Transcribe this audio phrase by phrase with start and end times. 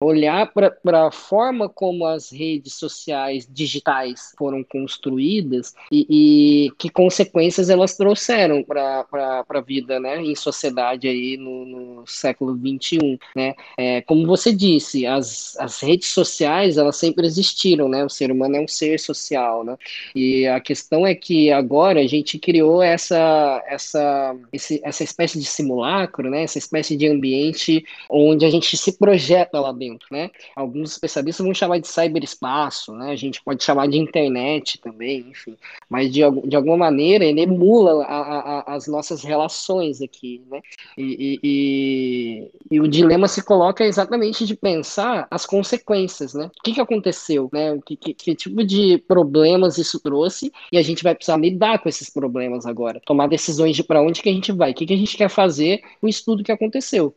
[0.00, 7.68] olhar para a forma como as redes sociais digitais foram construídas e, e que consequências
[7.68, 9.04] elas trouxeram para
[9.48, 13.18] a vida né, em sociedade aí no, no século XXI.
[13.34, 13.54] Né?
[13.76, 18.04] É, como você disse, as, as redes sociais elas sempre existiram, né?
[18.04, 19.64] o ser humano é um ser social.
[19.64, 19.76] Né?
[20.14, 25.44] E a questão é que agora a gente criou essa, essa, esse, essa espécie de
[25.44, 26.44] simulacro, né?
[26.44, 30.30] essa espécie de ambiente onde a gente se projeta lá dentro né?
[30.56, 33.12] Alguns especialistas vão chamar de cyberespaço, né?
[33.12, 35.56] A gente pode chamar de internet também, enfim.
[35.88, 40.60] Mas de, de alguma maneira ele emula a, a, as nossas relações aqui, né?
[40.96, 46.46] E, e, e, o dilema se coloca exatamente de pensar as consequências, né?
[46.46, 47.78] O que, que aconteceu, né?
[47.86, 51.88] Que, que, que tipo de problemas isso trouxe e a gente vai precisar lidar com
[51.88, 54.94] esses problemas agora, tomar decisões de para onde que a gente vai, o que, que
[54.94, 57.14] a gente quer fazer, o estudo que aconteceu.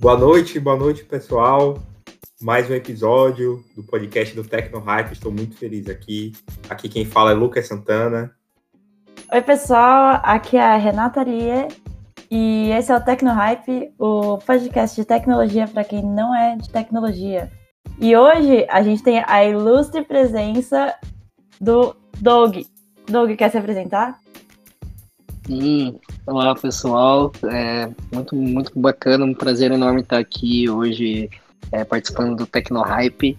[0.00, 1.76] Boa noite, boa noite, pessoal.
[2.40, 5.12] Mais um episódio do podcast do Tecno Hype.
[5.12, 6.32] Estou muito feliz aqui.
[6.70, 8.34] Aqui quem fala é Lucas Santana.
[9.30, 10.18] Oi, pessoal.
[10.22, 11.68] Aqui é a Renata Rie
[12.30, 16.70] e esse é o Tecno Hype, o podcast de tecnologia para quem não é de
[16.70, 17.52] tecnologia.
[18.00, 20.94] E hoje a gente tem a ilustre presença
[21.60, 22.56] do Doug.
[23.06, 24.18] Doug, quer se apresentar?
[25.50, 25.98] Sim,
[26.28, 31.28] olá pessoal, é muito, muito bacana, um prazer enorme estar aqui hoje
[31.72, 33.36] é, participando do Tecnohype,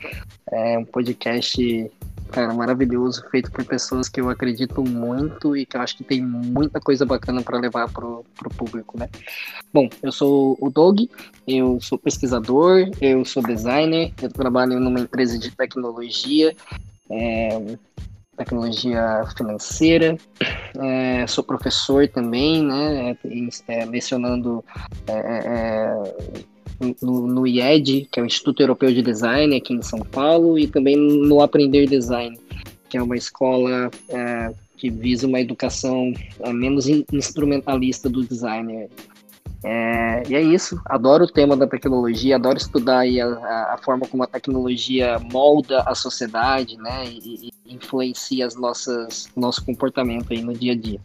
[0.51, 1.89] é um podcast
[2.29, 6.21] cara, maravilhoso, feito por pessoas que eu acredito muito e que eu acho que tem
[6.21, 9.07] muita coisa bacana para levar pro, pro público, né?
[9.73, 11.03] Bom, eu sou o Doug,
[11.47, 16.53] eu sou pesquisador, eu sou designer, eu trabalho numa empresa de tecnologia,
[17.09, 17.77] é,
[18.43, 20.17] tecnologia financeira,
[20.77, 23.17] é, sou professor também, né,
[23.67, 24.63] é, lecionando
[25.07, 29.99] é, é, no, no, IED, que é o Instituto Europeu de Design aqui em São
[29.99, 32.39] Paulo, e também no Aprender Design,
[32.89, 38.89] que é uma escola é, que visa uma educação é, menos instrumentalista do designer.
[39.63, 43.27] É, e é isso, adoro o tema da tecnologia, adoro estudar aí a,
[43.73, 49.65] a, forma como a tecnologia molda a sociedade, né, e, e influencia as nossas, nosso
[49.65, 50.99] comportamento aí no dia a dia.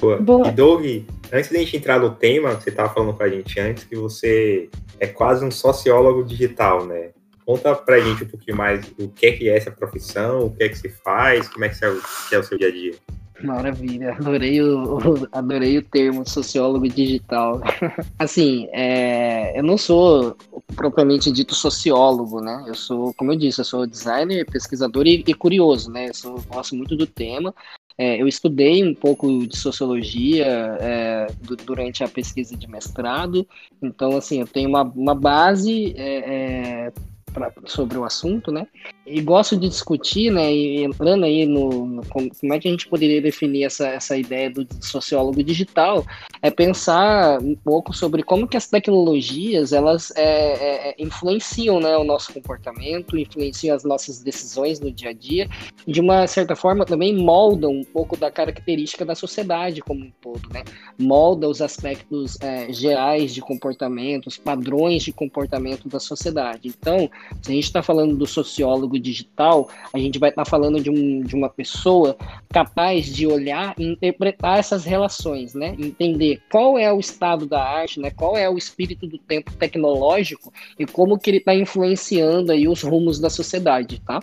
[0.00, 0.16] Boa.
[0.18, 0.48] Boa.
[0.48, 0.84] E Doug,
[1.32, 3.96] antes de a gente entrar no tema, você estava falando com a gente antes, que
[3.96, 4.68] você
[4.98, 7.10] é quase um sociólogo digital, né?
[7.44, 10.64] Conta pra gente um pouquinho mais o que é que é essa profissão, o que
[10.64, 12.72] é que você faz, como é que é o, que é o seu dia a
[12.72, 12.94] dia.
[13.42, 17.60] Maravilha, adorei o, adorei o termo sociólogo digital.
[18.18, 20.36] assim, é, eu não sou
[20.74, 22.64] propriamente dito sociólogo, né?
[22.66, 26.08] Eu sou, como eu disse, eu sou designer, pesquisador e, e curioso, né?
[26.08, 27.54] Eu sou, gosto muito do tema.
[27.98, 30.46] É, eu estudei um pouco de sociologia
[30.80, 33.46] é, do, durante a pesquisa de mestrado,
[33.80, 36.92] então, assim, eu tenho uma, uma base é, é
[37.36, 38.66] pra, sobre o assunto, né?
[39.06, 40.52] E gosto de discutir, né?
[40.52, 44.16] E entrando aí no, no como, como, é que a gente poderia definir essa, essa
[44.16, 46.04] ideia do sociólogo digital,
[46.40, 51.94] é pensar um pouco sobre como que as tecnologias elas é, é, é, influenciam, né,
[51.98, 55.46] o nosso comportamento, influenciam as nossas decisões no dia a dia,
[55.86, 60.48] de uma certa forma também moldam um pouco da característica da sociedade como um todo,
[60.50, 60.64] né?
[60.98, 66.68] Molda os aspectos é, gerais de comportamento, os padrões de comportamento da sociedade.
[66.68, 67.10] Então,
[67.42, 70.90] se a gente está falando do sociólogo digital, a gente vai estar tá falando de,
[70.90, 72.16] um, de uma pessoa
[72.52, 75.76] capaz de olhar e interpretar essas relações, né?
[75.78, 78.10] Entender qual é o estado da arte, né?
[78.10, 82.82] Qual é o espírito do tempo tecnológico e como que ele está influenciando aí os
[82.82, 84.20] rumos da sociedade, tá?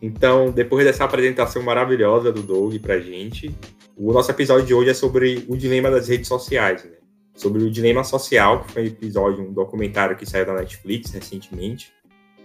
[0.00, 3.54] Então, depois dessa apresentação maravilhosa do Doug pra gente,
[3.96, 6.92] o nosso episódio de hoje é sobre o dilema das redes sociais, né?
[7.34, 11.92] Sobre o dilema social, que foi um episódio, um documentário que saiu da Netflix recentemente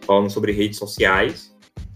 [0.07, 1.53] falando sobre redes sociais.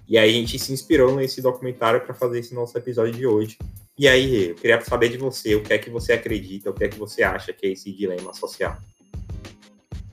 [0.08, 3.58] E aí a gente se inspirou nesse documentário para fazer esse nosso episódio de hoje.
[3.98, 6.84] E aí, eu queria saber de você, o que é que você acredita, o que
[6.84, 8.76] é que você acha que é esse dilema social?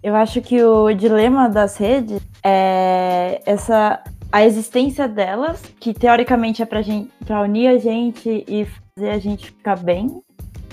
[0.02, 6.66] Eu acho que o dilema das redes é essa a existência delas, que teoricamente é
[6.66, 6.82] para
[7.26, 10.22] para unir a gente e fazer a gente ficar bem,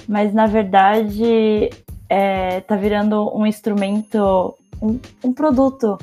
[0.08, 1.70] mas na verdade
[2.10, 5.98] é, tá virando um instrumento, um, um produto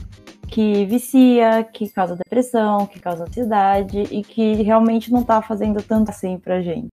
[0.52, 6.10] que vicia, que causa depressão, que causa ansiedade e que realmente não tá fazendo tanto
[6.10, 6.88] assim pra gente.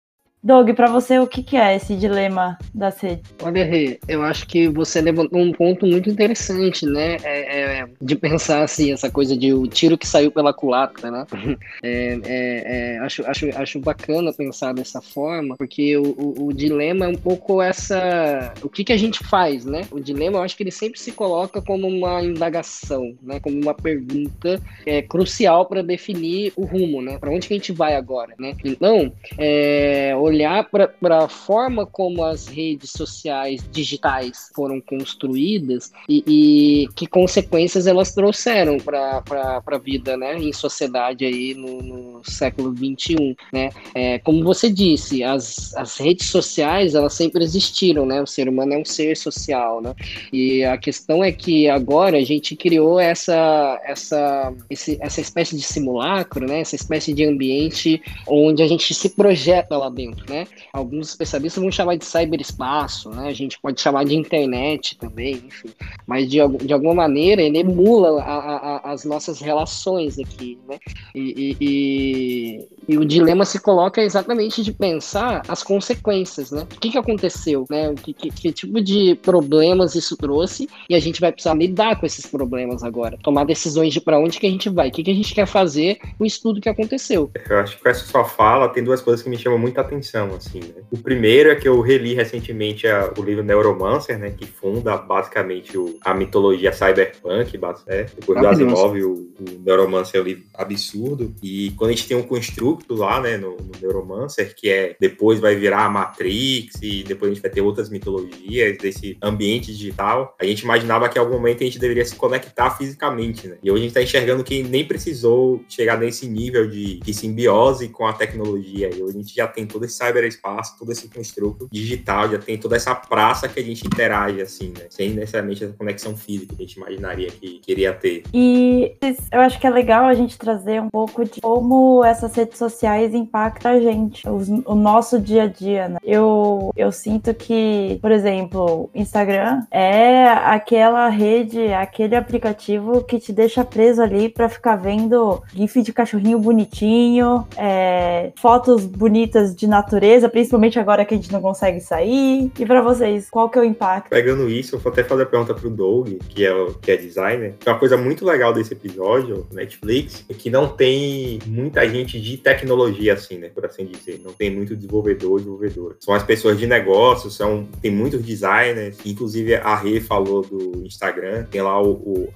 [0.45, 3.23] Doug, para você, o que, que é esse dilema da sede?
[3.43, 7.17] Olha, Rê, eu acho que você levantou um ponto muito interessante, né?
[7.25, 11.25] É, é, de pensar assim, essa coisa de o tiro que saiu pela culatra, né?
[11.83, 17.05] É, é, é, acho, acho, acho bacana pensar dessa forma, porque o, o, o, dilema
[17.05, 18.53] é um pouco essa.
[18.63, 19.83] O que, que a gente faz, né?
[19.91, 23.39] O dilema, eu acho que ele sempre se coloca como uma indagação, né?
[23.39, 27.19] Como uma pergunta é, crucial para definir o rumo, né?
[27.19, 28.55] Para onde que a gente vai agora, né?
[28.65, 36.89] Então, é, olhar para a forma como as redes sociais digitais foram construídas e, e
[36.95, 39.23] que consequências elas trouxeram para
[39.65, 40.37] a vida, né?
[40.37, 43.71] Em sociedade aí no, no século 21, né?
[43.95, 48.21] É, como você disse, as, as redes sociais elas sempre existiram, né?
[48.21, 49.95] O ser humano é um ser social, né?
[50.33, 55.63] E a questão é que agora a gente criou essa essa esse, essa espécie de
[55.63, 56.61] simulacro, né?
[56.61, 60.47] Essa espécie de ambiente onde a gente se projeta lá dentro, né?
[60.73, 63.29] Alguns especialistas vão chamar de cyberespaço, né?
[63.29, 65.71] A gente pode chamar de internet também, enfim.
[66.07, 70.79] Mas de, de alguma maneira ele emula a, a, as nossas relações aqui, né?
[71.15, 76.63] E, e, e, o dilema se coloca exatamente de pensar as consequências, né?
[76.63, 77.95] O que, que aconteceu, né?
[77.95, 82.07] Que, que, que tipo de problemas isso trouxe e a gente vai precisar lidar com
[82.07, 83.19] esses problemas agora.
[83.23, 85.47] Tomar decisões de para onde que a gente vai, o que, que a gente quer
[85.47, 87.31] fazer, o estudo que aconteceu.
[87.49, 90.14] Eu acho que com essa sua fala tem duas coisas que me chamam muita atenção,
[90.35, 90.83] assim, né?
[90.91, 94.31] O primeiro é que eu reli recentemente a, o livro Neuromancer, né?
[94.31, 100.23] Que funda basicamente o, a mitologia cyberpunk, é, depois do Asimov, o, o Neuromancer é
[100.23, 101.35] um livro absurdo.
[101.43, 105.41] E quando a gente tem um construto lá, né, no, no Neuromancer, que é depois
[105.41, 110.35] vai virar a Matrix e depois a gente vai ter outras mitologias desse ambiente digital,
[110.41, 113.57] a gente imaginava que em algum momento a gente deveria se conectar fisicamente, né?
[113.63, 117.89] E hoje a gente está enxergando que nem precisou chegar nesse nível de, de simbiose
[117.89, 118.91] com a tecnologia.
[118.95, 122.59] E hoje a gente já tem todo esse cyberespaço, todo esse construto digital, já tem
[122.59, 124.87] toda essa praça que a gente interage, assim, né?
[124.91, 128.25] Sem necessariamente essa conexão física que a gente imaginaria que queria ter.
[128.33, 128.97] E
[129.33, 133.15] eu acho que é legal a gente trazer um pouco de como essas redes sociais
[133.15, 135.99] impactam a gente, o, o nosso dia a dia, né?
[136.03, 143.65] Eu, eu sinto que, por exemplo, Instagram é aquela rede, aquele aplicativo que te deixa
[143.65, 150.79] preso ali para ficar vendo gif de cachorrinho bonitinho, é, fotos bonitas de natureza, principalmente
[150.79, 152.51] agora que a gente não consegue sair.
[152.59, 154.09] E para vocês, qual que é o impacto?
[154.09, 157.55] Pegando isso, eu vou até fazer a pergunta pro Doug, que é, que é designer.
[157.67, 163.13] Uma coisa muito legal desse episódio, Netflix, é que não tem muita gente de tecnologia,
[163.13, 163.49] assim, né?
[163.49, 164.21] Por assim dizer.
[164.25, 165.97] Não tem muito desenvolvedor, desenvolvedor.
[166.01, 168.99] São as pessoas de negócios, são, tem muitos designers.
[169.05, 171.45] Inclusive, a Rê falou do Instagram.
[171.51, 172.35] Tem lá o, o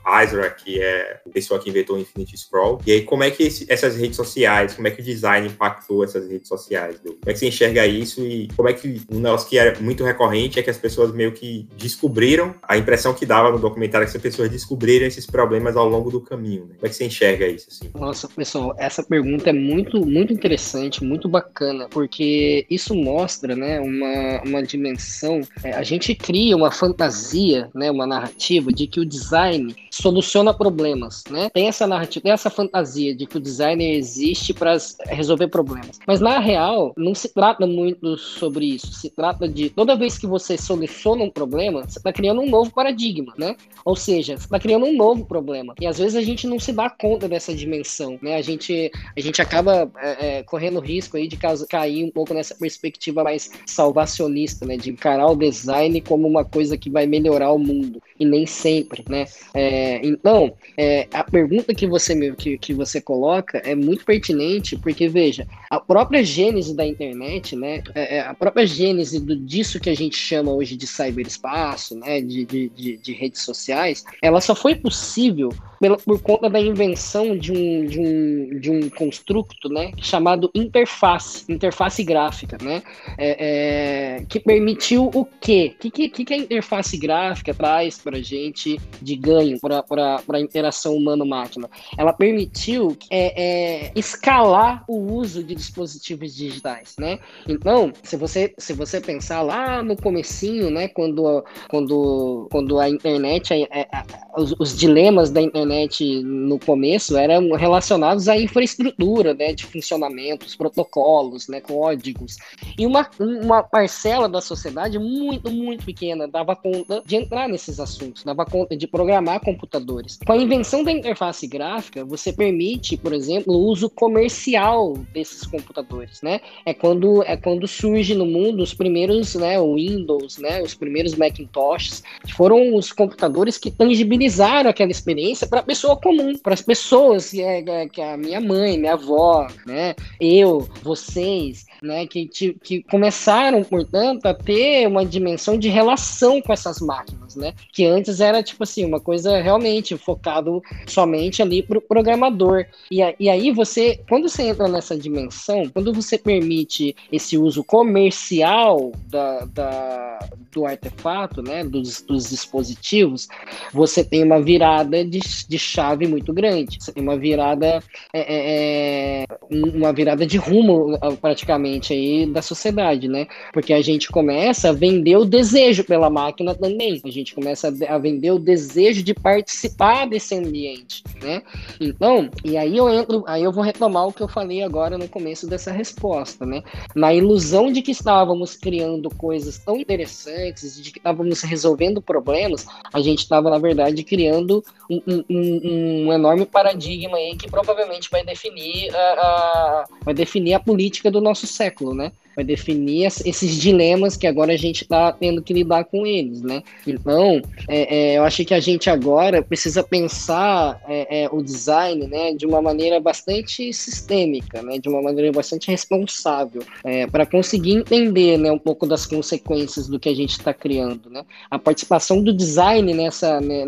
[0.63, 2.81] que é a pessoa que inventou o Infinity Scroll.
[2.87, 6.05] E aí, como é que esse, essas redes sociais, como é que o design impactou
[6.05, 6.99] essas redes sociais?
[6.99, 10.05] Como é que você enxerga isso e como é que um negócio que era muito
[10.05, 14.17] recorrente é que as pessoas meio que descobriram, a impressão que dava no documentário que
[14.17, 16.67] as pessoas descobriram esses problemas ao longo do caminho.
[16.67, 16.75] Né?
[16.77, 17.69] Como é que você enxerga isso?
[17.71, 17.91] Assim?
[17.95, 24.43] Nossa, pessoal, essa pergunta é muito, muito interessante, muito bacana, porque isso mostra né, uma,
[24.45, 25.41] uma dimensão.
[25.63, 31.25] É, a gente cria uma fantasia, né, uma narrativa de que o design soluciona problemas.
[31.31, 31.51] Né?
[31.51, 35.99] Tem essa narrativa, tem essa fantasia de que o designer existe para resolver problemas.
[36.07, 38.93] Mas na real, não se trata muito sobre isso.
[38.93, 42.71] Se trata de toda vez que você soluciona um problema, você está criando um novo
[42.71, 43.57] paradigma, né?
[43.85, 45.75] Ou seja, você está criando um novo problema.
[45.81, 48.37] E às vezes a gente não se dá conta dessa dimensão, né?
[48.37, 52.55] A gente, a gente acaba é, é, correndo risco aí de cair um pouco nessa
[52.55, 54.77] perspectiva mais salvacionista, né?
[54.77, 58.03] De encarar o design como uma coisa que vai melhorar o mundo.
[58.19, 59.27] E nem sempre, né?
[59.55, 65.09] É, então, é, a pergunta que você, que, que você coloca é muito pertinente, porque,
[65.09, 67.83] veja, a própria gênese da internet, né?
[67.95, 72.21] É, é, a própria gênese do, disso que a gente chama hoje de cyberespaço, né?
[72.21, 77.37] De, de, de, de redes sociais, ela só foi possível pela, por conta da invenção
[77.37, 82.83] de um, de um, de um construto né, chamado interface, interface gráfica, né,
[83.17, 85.75] é, é, que permitiu o quê?
[85.75, 90.41] O que, que, que a interface gráfica traz para a gente de ganho para a
[90.41, 91.69] interação humano-máquina?
[91.97, 97.19] Ela permitiu é, é, escalar o uso de dispositivos digitais, né?
[97.49, 103.53] Então, se você, se você pensar lá no comecinho, né, quando, quando, quando a internet,
[103.53, 103.89] é, é,
[104.37, 111.49] os, os dilemas da internet no começo eram relacionados à infraestrutura, né, de funcionamentos, protocolos,
[111.49, 112.37] né, códigos.
[112.79, 118.25] E uma, uma parcela da sociedade muito, muito pequena dava conta de entrar nesses assuntos,
[118.25, 120.19] dava conta de programar com, computadores.
[120.25, 126.23] Com a invenção da interface gráfica, você permite, por exemplo, o uso comercial desses computadores,
[126.23, 126.41] né?
[126.65, 132.03] É quando é quando surge no mundo os primeiros, né, Windows, né, os primeiros Macintoshes,
[132.25, 137.31] que foram os computadores que tangibilizaram aquela experiência para a pessoa comum, para as pessoas
[137.31, 142.27] que é, é, que é a minha mãe, minha avó, né, eu, vocês, né, que,
[142.27, 148.21] que começaram, portanto, a ter uma dimensão de relação com essas máquinas, né, que antes
[148.21, 152.67] era tipo assim uma coisa realmente focado somente ali para o programador.
[152.91, 158.93] E, e aí você, quando você entra nessa dimensão, quando você permite esse uso comercial
[159.07, 160.19] da, da
[160.59, 163.29] do artefato, né, dos, dos, dispositivos,
[163.73, 166.79] você tem uma virada de, de chave muito grande.
[166.81, 167.81] Você tem uma virada,
[168.13, 173.29] é, é, é uma virada de rumo praticamente aí da sociedade, né?
[173.53, 177.01] Porque a gente começa a vender o desejo pela máquina também.
[177.05, 181.43] A gente começa a vender o desejo de participar desse ambiente, né?
[181.81, 185.09] Então, e aí eu entro, aí eu vou retomar o que eu falei agora no
[185.09, 186.63] começo dessa resposta, né?
[186.97, 193.01] Na ilusão de que estávamos criando coisas tão interessantes, de que estávamos resolvendo problemas, a
[193.01, 198.95] gente estava, na verdade, criando um, um, um, enorme paradigma aí que provavelmente vai definir
[198.95, 202.13] a, a, vai definir a política do nosso século, né?
[202.39, 206.63] vai definir esses dilemas que agora a gente está tendo que lidar com eles, né?
[206.87, 212.07] Então, é, é, eu acho que a gente agora precisa pensar é, é o design,
[212.07, 217.73] né, de uma maneira bastante sistêmica, né, de uma maneira bastante responsável, é, para conseguir
[217.73, 221.25] entender, né, um pouco das consequências do que a gente está criando, né?
[221.51, 223.65] A participação do design nessa né,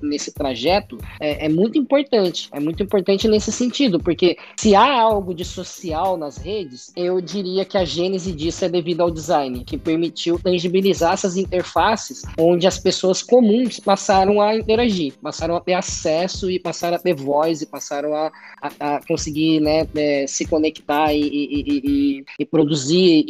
[0.00, 5.34] nesse trajeto é, é muito importante, é muito importante nesse sentido, porque se há algo
[5.34, 9.76] de social nas redes, eu diria que a gênese disso é devido ao design, que
[9.76, 16.50] permitiu tangibilizar essas interfaces onde as pessoas comuns passaram a interagir, passaram a ter acesso
[16.50, 21.12] e passaram a ter voz e passaram a, a, a conseguir né, é, se conectar
[21.12, 23.24] e, e, e, e produzir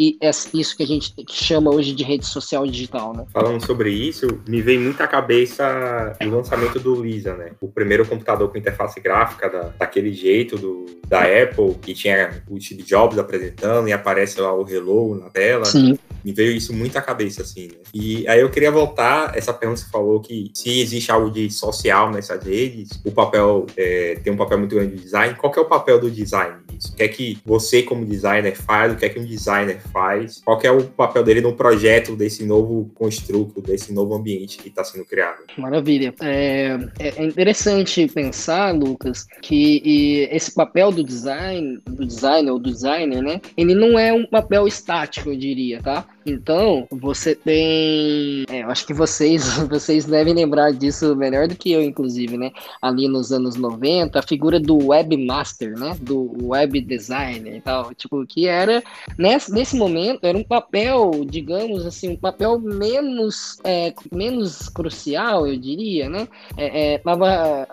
[0.55, 3.15] isso que a gente chama hoje de rede social digital.
[3.15, 3.25] Né?
[3.33, 7.53] Falando sobre isso, me vem muito à cabeça o lançamento do Lisa, né?
[7.61, 12.61] O primeiro computador com interface gráfica da, daquele jeito do, da Apple, que tinha o
[12.61, 15.65] Steve Jobs apresentando e aparece lá o Hello na tela.
[15.65, 15.99] Sim.
[16.25, 17.79] Me veio isso muito à cabeça, assim, né?
[17.93, 21.51] E aí eu queria voltar, essa pergunta que você falou que se existe algo de
[21.51, 25.35] social nessas redes, o papel é, tem um papel muito grande de design.
[25.35, 26.93] Qual é o papel do design nisso?
[26.93, 28.93] O que é que você, como designer, faz?
[28.93, 30.41] O que é que um designer faz?
[30.45, 34.85] Qual é o papel dele no projeto desse novo construto, desse novo ambiente que está
[34.85, 35.43] sendo criado?
[35.59, 36.15] Maravilha.
[36.21, 43.23] É, é interessante pensar, Lucas, que esse papel do design, do designer ou do designer,
[43.23, 43.41] né?
[43.57, 46.07] Ele não é um papel estático, eu diria, tá?
[46.25, 48.45] Então, você tem.
[48.49, 52.51] É, eu acho que vocês, vocês devem lembrar disso melhor do que eu, inclusive, né?
[52.81, 55.97] Ali nos anos 90, a figura do webmaster, né?
[56.01, 57.95] Do web designer e tal.
[57.95, 58.83] Tipo, que era,
[59.19, 65.57] nesse, nesse momento, era um papel, digamos assim, um papel menos, é, menos crucial, eu
[65.57, 66.29] diria, né?
[66.57, 67.03] É, é,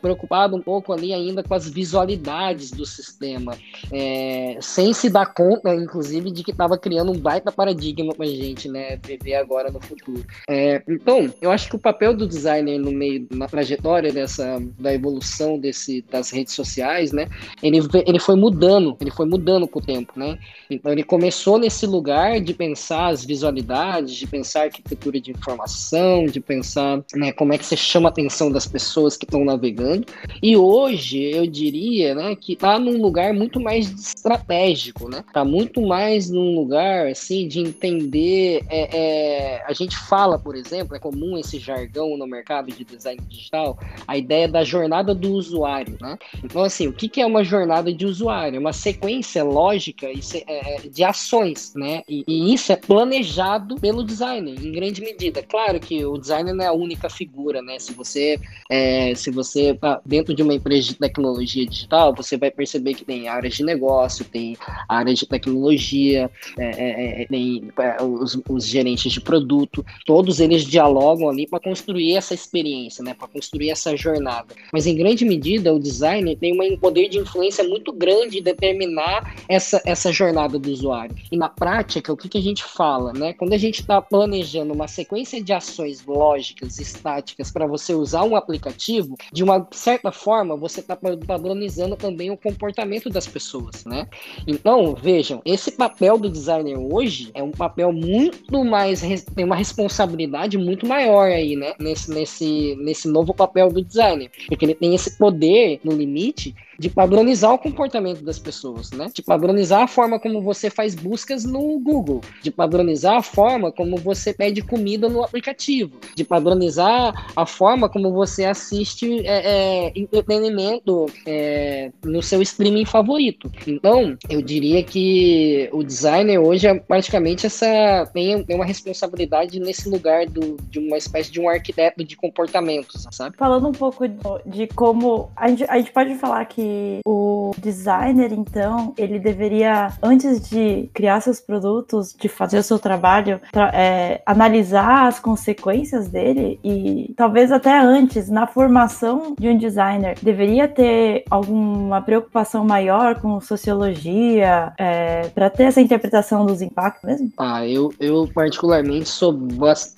[0.02, 3.56] preocupado um pouco ali ainda com as visualidades do sistema,
[3.92, 8.39] é, sem se dar conta, inclusive, de que estava criando um baita paradigma pra gente,
[8.70, 10.24] né, viver agora no futuro.
[10.50, 14.94] É, então, eu acho que o papel do designer no meio, na trajetória dessa, da
[14.94, 17.28] evolução desse, das redes sociais, né,
[17.62, 20.38] ele, ele foi mudando, ele foi mudando com o tempo, né.
[20.70, 26.40] Então, ele começou nesse lugar de pensar as visualidades, de pensar arquitetura de informação, de
[26.40, 30.06] pensar, né, como é que você chama a atenção das pessoas que estão navegando.
[30.42, 35.82] E hoje, eu diria, né, que está num lugar muito mais estratégico, né, tá muito
[35.82, 38.29] mais num lugar, assim, de entender.
[38.70, 43.22] É, é, a gente fala, por exemplo, é comum esse jargão no mercado de design
[43.28, 46.18] digital, a ideia da jornada do usuário, né?
[46.44, 48.58] Então, assim, o que, que é uma jornada de usuário?
[48.58, 50.16] É uma sequência lógica é,
[50.48, 52.04] é, de ações, né?
[52.08, 55.44] E, e, isso é planejado pelo designer, em grande medida.
[55.44, 57.80] Claro que o designer não é a única figura, né?
[57.80, 62.52] Se você, é, se você tá dentro de uma empresa de tecnologia digital, você vai
[62.52, 64.58] perceber que tem áreas de negócio, tem
[64.88, 67.72] áreas de tecnologia, é, tem
[68.20, 73.14] os, os, gerentes de produto, todos eles dialogam ali para construir essa experiência, né?
[73.14, 74.54] Para construir essa jornada.
[74.72, 79.36] Mas em grande medida, o designer tem um poder de influência muito grande de determinar
[79.48, 81.16] essa, essa jornada do usuário.
[81.32, 83.34] E na prática, o que, que a gente fala, né?
[83.34, 88.36] Quando a gente está planejando uma sequência de ações lógicas, estáticas, para você usar um
[88.36, 94.08] aplicativo, de uma certa forma, você está padronizando também o comportamento das pessoas, né?
[94.48, 99.02] Então, vejam, esse papel do designer hoje é um papel muito muito mais,
[99.36, 101.74] tem uma responsabilidade muito maior aí, né?
[101.80, 104.32] Nesse, nesse, nesse novo papel do designer.
[104.48, 109.12] Porque ele tem esse poder, no limite, de padronizar o comportamento das pessoas, né?
[109.14, 113.98] De padronizar a forma como você faz buscas no Google, de padronizar a forma como
[113.98, 121.08] você pede comida no aplicativo, de padronizar a forma como você assiste é, é, entretenimento
[121.26, 123.52] é, no seu streaming favorito.
[123.68, 130.26] Então, eu diria que o designer hoje é praticamente essa tem, uma responsabilidade nesse lugar
[130.28, 133.36] do, de uma espécie de um arquiteto de comportamentos, sabe?
[133.36, 136.69] Falando um pouco de, de como a gente, a gente pode falar que
[137.06, 143.40] o designer, então, ele deveria, antes de criar seus produtos, de fazer o seu trabalho,
[143.74, 150.68] é, analisar as consequências dele e talvez até antes, na formação de um designer, deveria
[150.68, 157.32] ter alguma preocupação maior com sociologia, é, para ter essa interpretação dos impactos mesmo?
[157.38, 159.34] Ah, eu, eu particularmente sou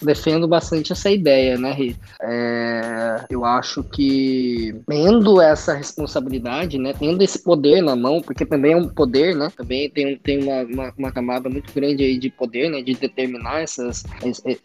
[0.02, 1.96] defendo bastante essa ideia, né, Rê?
[2.22, 8.74] É, eu acho que tendo essa responsabilidade né, tendo esse poder na mão, porque também
[8.74, 12.30] é um poder, né, também tem, tem uma, uma, uma camada muito grande aí de
[12.30, 14.04] poder, né, de determinar essas,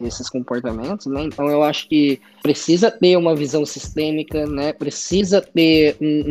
[0.01, 5.97] esses comportamentos, né, então eu acho que precisa ter uma visão sistêmica, né, precisa ter
[5.99, 6.23] um,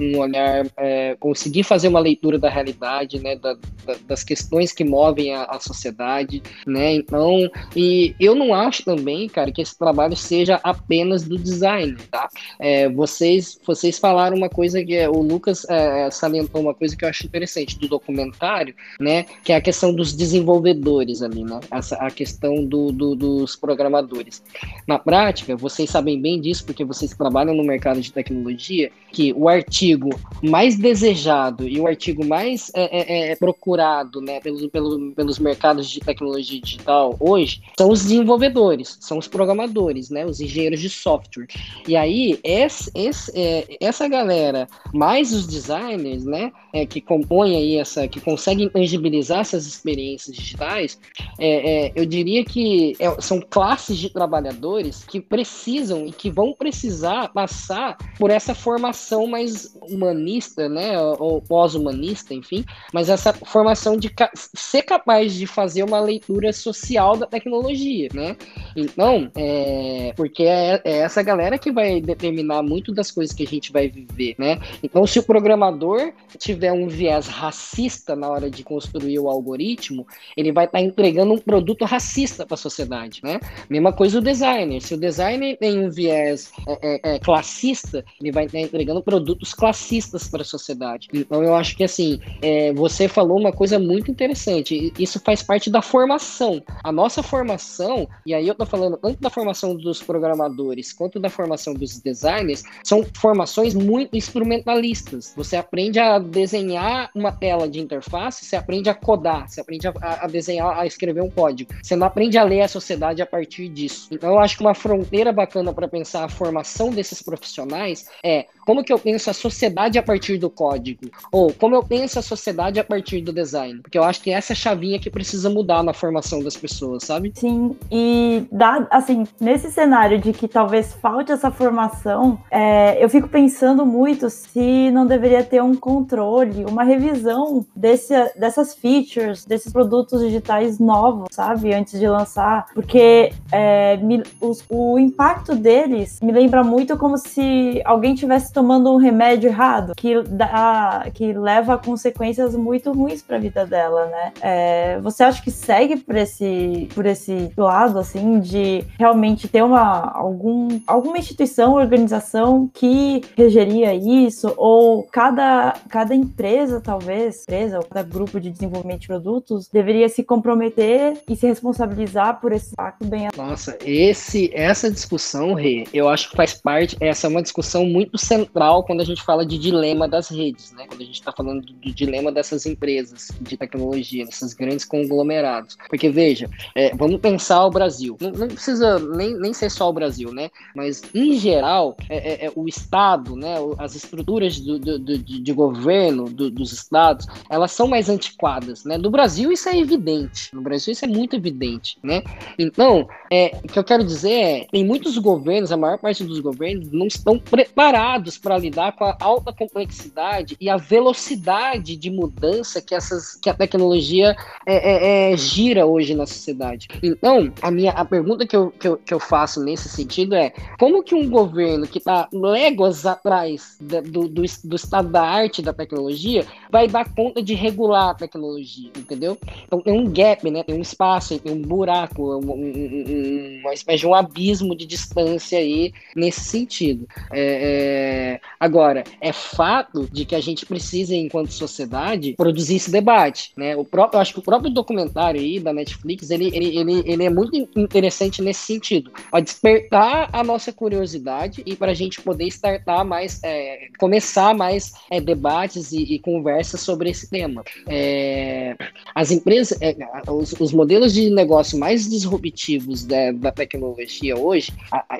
[0.00, 4.72] um, um olhar, é, conseguir fazer uma leitura da realidade, né, da, da, das questões
[4.72, 9.78] que movem a, a sociedade, né, então, e eu não acho também, cara, que esse
[9.78, 15.22] trabalho seja apenas do design, tá, é, vocês, vocês falaram uma coisa que é, o
[15.22, 19.26] Lucas é, salientou uma coisa que eu acho interessante do documentário, né?
[19.44, 21.60] Que é a questão dos desenvolvedores ali, né?
[21.70, 24.42] Essa, a questão do, do, dos programadores.
[24.86, 29.48] Na prática, vocês sabem bem disso, porque vocês trabalham no mercado de tecnologia, que o
[29.48, 30.10] artigo
[30.42, 34.40] mais desejado e o artigo mais é, é, é procurado, né?
[34.40, 40.24] Pelos, pelos, pelos mercados de tecnologia digital hoje são os desenvolvedores, são os programadores, né?
[40.24, 41.46] Os engenheiros de software.
[41.86, 47.76] E aí, esse, esse, é, essa galera mais os designers, né, é, que compõem aí
[47.76, 50.98] essa, que conseguem tangibilizar essas experiências digitais,
[51.38, 56.52] é, é, eu diria que é, são classes de trabalhadores que precisam e que vão
[56.52, 64.10] precisar passar por essa formação mais humanista, né, ou pós-humanista, enfim, mas essa formação de
[64.10, 68.36] ca ser capaz de fazer uma leitura social da tecnologia, né?
[68.74, 73.46] Então, é, porque é, é essa galera que vai determinar muito das coisas que a
[73.46, 74.58] gente vai viver, né?
[74.82, 80.52] Então, se o programador tiver um viés racista na hora de construir o algoritmo, ele
[80.52, 83.40] vai estar tá entregando um produto racista para a sociedade, né?
[83.68, 84.80] Mesma coisa o designer.
[84.80, 89.02] Se o designer tem um viés é, é, é classista, ele vai estar tá entregando
[89.02, 91.08] produtos classistas para a sociedade.
[91.12, 94.92] Então, eu acho que assim, é, você falou uma coisa muito interessante.
[94.98, 96.62] Isso faz parte da formação.
[96.82, 101.30] A nossa formação, e aí eu estou falando tanto da formação dos programadores quanto da
[101.30, 105.32] formação dos designers, são formações muito instrumentalistas.
[105.36, 109.92] Você aprende a desenhar uma tela de interface, você aprende a codar, você aprende a,
[110.00, 111.72] a desenhar, a escrever um código.
[111.82, 114.08] Você não aprende a ler a sociedade a partir disso.
[114.10, 118.82] Então, eu acho que uma fronteira bacana para pensar a formação desses profissionais é como
[118.82, 121.08] que eu penso a sociedade a partir do código?
[121.30, 123.80] Ou como eu penso a sociedade a partir do design?
[123.80, 127.32] Porque eu acho que essa é chavinha que precisa mudar na formação das pessoas, sabe?
[127.34, 133.28] Sim, e dá, assim, nesse cenário de que talvez falte essa formação, é, eu fico
[133.28, 140.20] pensando muito se não deveria ter um controle, uma revisão desse, dessas features, desses produtos
[140.20, 141.72] digitais novos, sabe?
[141.72, 147.80] Antes de lançar, porque é, me, os, o impacto deles me lembra muito como se
[147.84, 153.36] alguém tivesse tomando um remédio errado, que, dá, que leva a consequências muito ruins para
[153.36, 154.32] a vida dela, né?
[154.40, 160.10] É, você acha que segue por esse, por esse lado, assim, de realmente ter uma,
[160.10, 168.02] algum, alguma instituição, organização que regeria isso, ou cada, cada empresa, talvez, empresa ou cada
[168.08, 173.28] grupo de desenvolvimento de produtos, deveria se comprometer e se responsabilizar por esse impacto bem.
[173.36, 178.16] Nossa, esse, essa discussão, Rê, eu acho que faz parte, essa é uma discussão muito
[178.46, 180.86] central quando a gente fala de dilema das redes, né?
[180.88, 185.76] Quando a gente está falando do, do, dilema dessas empresas de tecnologia, desses grandes conglomerados.
[185.88, 188.16] Porque, veja, é, vamos pensar o Brasil.
[188.20, 190.50] Não, não, precisa nem, nem ser só o Brasil, né?
[190.74, 193.56] Mas, em geral, é, é, é o Estado, né?
[193.78, 198.96] As estruturas do, do, do de governo dos Estados, elas são mais antiquadas, né?
[198.96, 200.54] No Brasil, isso é evidente.
[200.54, 202.22] No Brasil, isso é muito evidente, né?
[202.58, 206.40] Então, é, o que eu quero dizer é, tem muitos governos, a maior parte dos
[206.40, 212.80] governos não estão preparados para lidar com a alta complexidade e a velocidade de mudança
[212.80, 216.88] que, essas, que a tecnologia é, é, é, gira hoje na sociedade.
[217.02, 220.52] Então, a minha a pergunta que eu, que, eu, que eu faço nesse sentido é
[220.78, 225.72] como que um governo que está léguas atrás do, do, do, estado da arte da
[225.72, 229.38] tecnologia vai dar conta de regular a tecnologia, entendeu?
[229.64, 230.62] Então tem um gap, né?
[230.62, 235.58] Tem um espaço, tem um buraco, um, um, uma espécie de um abismo de distância
[235.58, 237.06] aí nesse sentido.
[237.32, 238.25] É, é...
[238.58, 243.76] Agora, é fato de que a gente precisa, enquanto sociedade, produzir esse debate, né?
[243.76, 247.30] O próprio, acho que o próprio documentário aí da Netflix, ele, ele, ele, ele é
[247.30, 253.04] muito interessante nesse sentido, para despertar a nossa curiosidade e para a gente poder startar
[253.04, 257.64] mais, é, começar mais é, debates e, e, conversas sobre esse tema.
[257.88, 258.76] É,
[259.14, 259.96] as empresas, é,
[260.28, 264.72] os, os, modelos de negócio mais disruptivos da, da tecnologia hoje,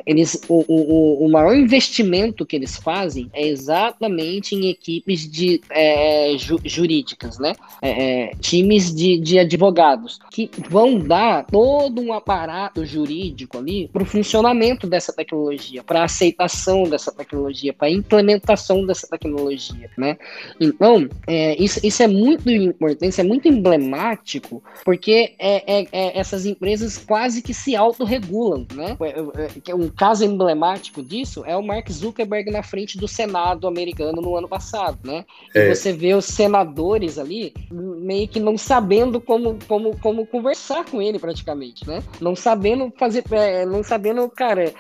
[0.04, 6.36] eles, o, o, o, maior investimento que eles fazem é exatamente em equipes de é,
[6.38, 7.52] ju, jurídicas, né?
[7.82, 14.06] É, times de, de advogados que vão dar todo um aparato jurídico ali para o
[14.06, 20.16] funcionamento dessa tecnologia, para a aceitação dessa tecnologia, para a implementação dessa tecnologia, né?
[20.60, 26.18] Então, é, isso, isso é muito importante, isso é muito emblemático, porque é, é, é
[26.20, 28.96] essas empresas quase que se autorregulam, né?
[29.00, 34.20] É, é, um caso emblemático disso é o Mark Zuckerberg na frente do Senado americano
[34.20, 35.24] no ano passado, né?
[35.54, 41.00] E você vê os senadores ali meio que não sabendo como, como, como conversar com
[41.00, 42.02] ele praticamente, né?
[42.20, 43.24] Não sabendo fazer,
[43.66, 44.72] não sabendo, cara,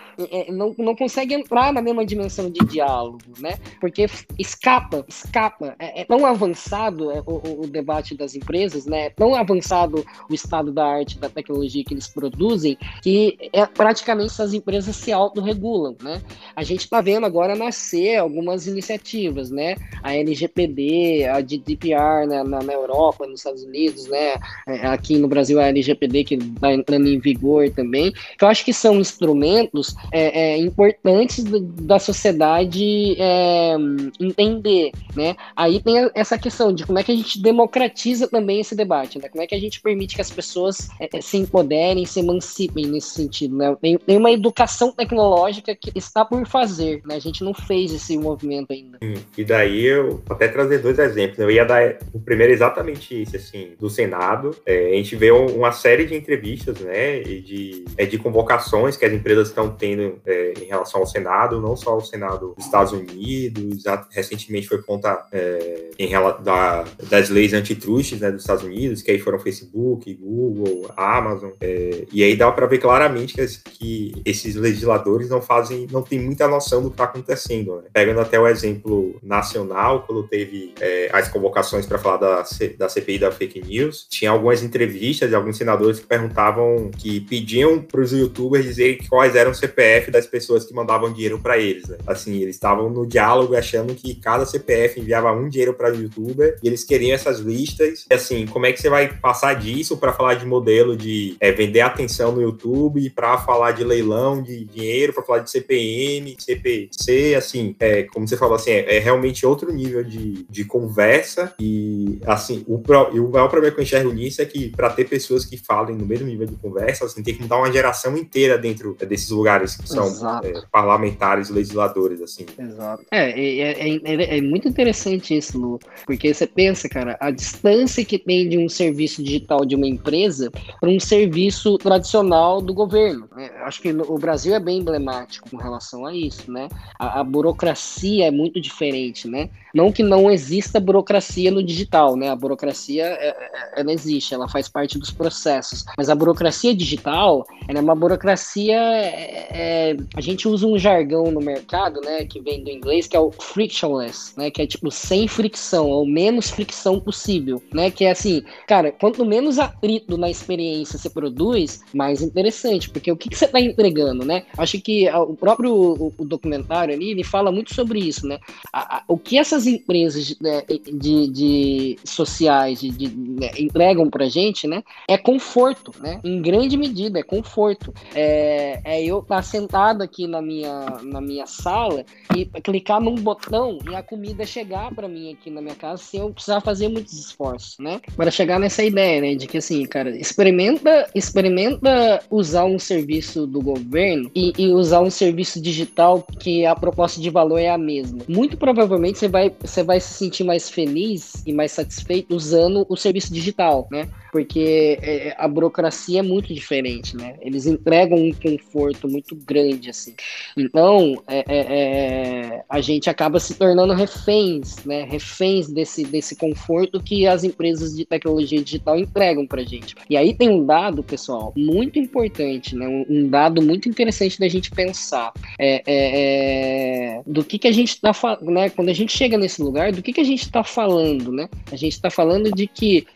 [0.48, 3.58] não, não consegue entrar na mesma dimensão de diálogo, né?
[3.80, 4.06] Porque
[4.38, 5.74] escapa, escapa.
[5.78, 9.06] É, é tão avançado é, o, o, debate das empresas, né?
[9.06, 14.32] É tão avançado o estado da arte, da tecnologia que eles produzem, que é, praticamente
[14.32, 16.22] essas empresas se autorregulam, né?
[16.54, 17.54] A gente está vendo agora
[17.86, 19.76] nascer algumas iniciativas, né?
[20.02, 22.42] A LGPD, a GDPR né?
[22.42, 24.34] na, na Europa, nos Estados Unidos, né?
[24.66, 28.12] É, aqui no Brasil a LGPD que está entrando em vigor também.
[28.36, 33.76] Que eu acho que são instrumentos é, é, importantes da sociedade é,
[34.20, 35.36] entender, né?
[35.54, 39.28] Aí tem essa questão de como é que a gente democratiza também esse debate, né?
[39.28, 42.86] Como é que a gente permite que as pessoas é, é, se empoderem, se emancipem
[42.86, 43.76] nesse sentido, né?
[43.80, 47.16] Tem, tem uma educação tecnológica que está por fazer, né?
[47.16, 48.98] A gente não fez esse movimento ainda.
[49.36, 51.38] E daí eu até trazer dois exemplos.
[51.38, 51.44] Né?
[51.44, 54.56] Eu ia dar o primeiro exatamente esse, assim, do Senado.
[54.64, 57.22] É, a gente vê uma série de entrevistas, né?
[57.22, 61.60] E de, é, de convocações que as empresas estão tendo é, em relação ao Senado,
[61.60, 66.10] não só ao Senado dos Estados Unidos, recentemente foi conta é, em
[66.42, 72.04] da, das leis antitrustes né, dos Estados Unidos, que aí foram Facebook, Google, Amazon, é,
[72.12, 76.48] e aí dá para ver claramente que, que, esses legisladores não fazem, não tem muita
[76.48, 77.65] noção do que está acontecendo.
[77.66, 77.88] Né?
[77.92, 82.44] Pegando até o exemplo nacional, quando teve é, as convocações para falar da,
[82.78, 87.80] da CPI da fake news, tinha algumas entrevistas de alguns senadores que perguntavam, que pediam
[87.80, 91.88] para os youtubers dizerem quais eram o CPF das pessoas que mandavam dinheiro para eles.
[91.88, 91.98] Né?
[92.06, 96.58] Assim, eles estavam no diálogo achando que cada CPF enviava um dinheiro para o youtuber
[96.62, 98.06] e eles queriam essas listas.
[98.10, 101.52] E assim, como é que você vai passar disso para falar de modelo de é,
[101.52, 107.34] vender atenção no YouTube, para falar de leilão de dinheiro, para falar de CPM, CPC,
[107.34, 112.18] assim, é, como você falou, assim, é, é realmente outro nível de, de conversa e
[112.26, 115.44] assim, o, e o maior problema que eu enxergo nisso é que para ter pessoas
[115.44, 118.96] que falem no mesmo nível de conversa, assim, tem que mudar uma geração inteira dentro
[119.06, 120.06] desses lugares que são
[120.42, 122.46] é, parlamentares, legisladores, assim.
[122.58, 123.04] Exato.
[123.10, 128.18] É, é, é, é, muito interessante isso, Lu, porque você pensa, cara, a distância que
[128.18, 133.28] tem de um serviço digital de uma empresa para um serviço tradicional do governo.
[133.34, 133.50] Né?
[133.64, 136.68] Acho que o Brasil é bem emblemático com relação a isso, né?
[136.98, 139.48] A, a burocracia é muito diferente, né?
[139.72, 142.30] Não que não exista burocracia no digital, né?
[142.30, 145.84] A burocracia, é, é, ela existe, ela faz parte dos processos.
[145.96, 148.74] Mas a burocracia digital, ela é uma burocracia...
[148.74, 152.24] É, é, a gente usa um jargão no mercado, né?
[152.24, 154.50] Que vem do inglês, que é o frictionless, né?
[154.50, 157.90] Que é tipo sem fricção, ou menos fricção possível, né?
[157.90, 162.88] Que é assim, cara, quanto menos atrito na experiência você produz, mais interessante.
[162.88, 164.44] Porque o que, que você está entregando, né?
[164.56, 168.38] Acho que o próprio o, o documentário ali, ele fala muito sobre isso, né?
[168.72, 174.08] A, a, o que essas empresas de, né, de, de sociais de, de né, entregam
[174.10, 176.20] pra gente, né, é conforto, né?
[176.24, 177.92] Em grande medida, é conforto.
[178.14, 183.78] É, é eu estar sentado aqui na minha, na minha sala e clicar num botão
[183.90, 187.14] e a comida chegar para mim aqui na minha casa sem eu precisar fazer muitos
[187.14, 188.00] esforços, né?
[188.16, 193.60] Para chegar nessa ideia, né, de que assim, cara, experimenta, experimenta usar um serviço do
[193.60, 197.78] governo e, e usar um serviço digital que a proposta proposta de valor é a
[197.78, 198.18] mesma.
[198.28, 202.96] Muito provavelmente você vai, você vai se sentir mais feliz e mais satisfeito usando o
[202.96, 204.08] serviço digital, né?
[204.36, 207.36] Porque é, a burocracia é muito diferente, né?
[207.40, 210.14] Eles entregam um conforto muito grande, assim.
[210.54, 215.04] Então, é, é, é a gente acaba se tornando reféns, né?
[215.04, 219.94] Reféns desse, desse conforto que as empresas de tecnologia digital entregam pra gente.
[220.10, 222.86] E aí tem um dado, pessoal, muito importante, né?
[223.08, 225.32] Um, dado muito interessante da gente pensar.
[225.58, 228.68] É, é, é do que, que a gente falando, né?
[228.68, 231.48] Quando a gente chega nesse lugar, do que, que a gente está falando, né?
[231.72, 233.06] A gente está falando de que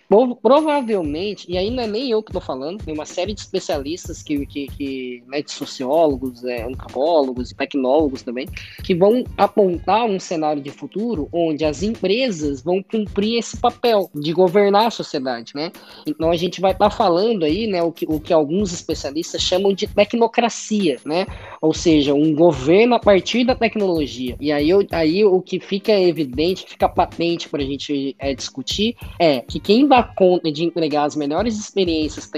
[0.42, 4.44] provavelmente, e não é nem eu que estou falando, tem uma série de especialistas que,
[4.44, 8.48] que, que né, de sociólogos, é, antropólogos e tecnólogos também,
[8.82, 14.32] que vão apontar um cenário de futuro onde as empresas vão cumprir esse papel de
[14.32, 15.70] governar a sociedade, né?
[16.04, 19.40] Então a gente vai estar tá falando aí, né, o que, o que alguns especialistas
[19.40, 21.26] chamam de tecnocracia, né?
[21.60, 24.36] Ou seja, um governo a partir da tecnologia.
[24.40, 29.40] E aí, aí o que fica evidente, fica patente para a gente é, discutir é
[29.40, 32.30] que quem dá conta de entregar as melhores experiências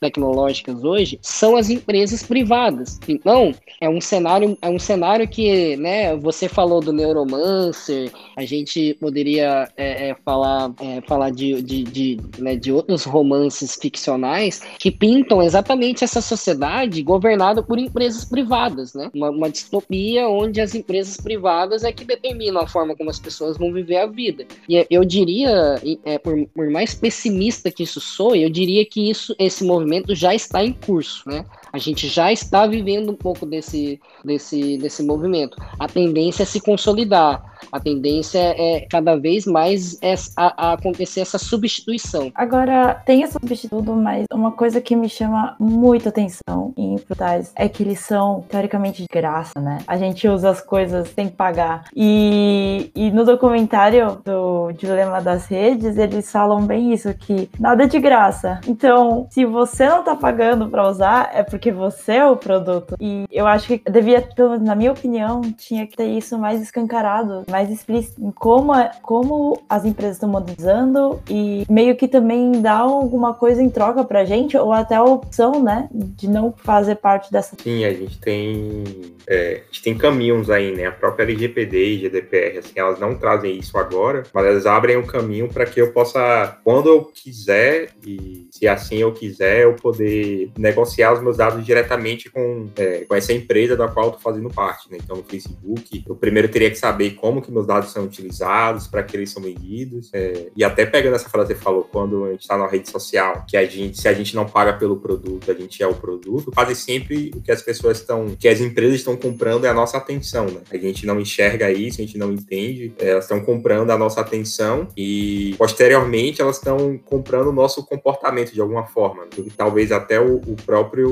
[0.00, 2.98] tecnológicas hoje são as empresas privadas.
[3.06, 8.94] Então, é um cenário, é um cenário que, né, você falou do Neuromancer, a gente
[8.94, 14.90] poderia é, é, falar, é, falar de, de, de, né, de outros romances ficcionais que
[14.90, 19.10] pintam exatamente essa sociedade governada por empresas privadas, né?
[19.14, 23.58] Uma, uma distopia onde as empresas privadas é que determinam a forma como as pessoas
[23.58, 24.46] vão viver a vida.
[24.68, 29.34] E eu diria, é, por, por mais pessimista que isso soe, eu diria que isso,
[29.38, 31.44] esse movimento já está em curso, né?
[31.74, 35.56] A gente já está vivendo um pouco desse, desse, desse movimento.
[35.76, 37.42] A tendência é se consolidar.
[37.72, 39.98] A tendência é cada vez mais
[40.36, 42.30] a, a acontecer essa substituição.
[42.36, 47.68] Agora, tem esse substituto, mas uma coisa que me chama muito atenção em portais é
[47.68, 49.78] que eles são, teoricamente, de graça, né?
[49.88, 51.86] A gente usa as coisas sem pagar.
[51.96, 57.86] E, e no documentário do Dilema das Redes, eles falam bem isso, que nada é
[57.88, 58.60] de graça.
[58.68, 62.94] Então, se você não tá pagando para usar, é porque porque você é o produto.
[63.00, 66.60] E eu acho que devia, pelo menos na minha opinião, tinha que ter isso mais
[66.60, 72.80] escancarado, mais explícito em como, como as empresas estão monetizando e meio que também dar
[72.80, 77.32] alguma coisa em troca pra gente, ou até a opção, né, de não fazer parte
[77.32, 77.56] dessa.
[77.58, 78.84] Sim, a gente tem.
[79.26, 80.86] É, a gente tem caminhos aí, né?
[80.86, 85.06] A própria LGPD e GDPR, assim, elas não trazem isso agora, mas elas abrem um
[85.06, 90.52] caminho para que eu possa, quando eu quiser, e se assim eu quiser, eu poder
[90.58, 94.50] negociar os meus dados diretamente com, é, com essa empresa da qual eu estou fazendo
[94.50, 94.90] parte.
[94.90, 94.98] Né?
[95.02, 99.02] Então, no Facebook, eu primeiro teria que saber como que meus dados são utilizados, para
[99.02, 100.10] que eles são medidos.
[100.12, 102.90] É, e até pegando essa frase que você falou, quando a gente está na rede
[102.90, 105.94] social, que a gente, se a gente não paga pelo produto, a gente é o
[105.94, 109.74] produto, quase sempre o que as pessoas estão, que as empresas estão comprando é a
[109.74, 110.46] nossa atenção.
[110.46, 110.60] Né?
[110.70, 114.20] A gente não enxerga isso, a gente não entende, é, elas estão comprando a nossa
[114.20, 119.24] atenção e posteriormente elas estão comprando o nosso comportamento de alguma forma.
[119.24, 119.44] Né?
[119.56, 121.08] Talvez até o, o próprio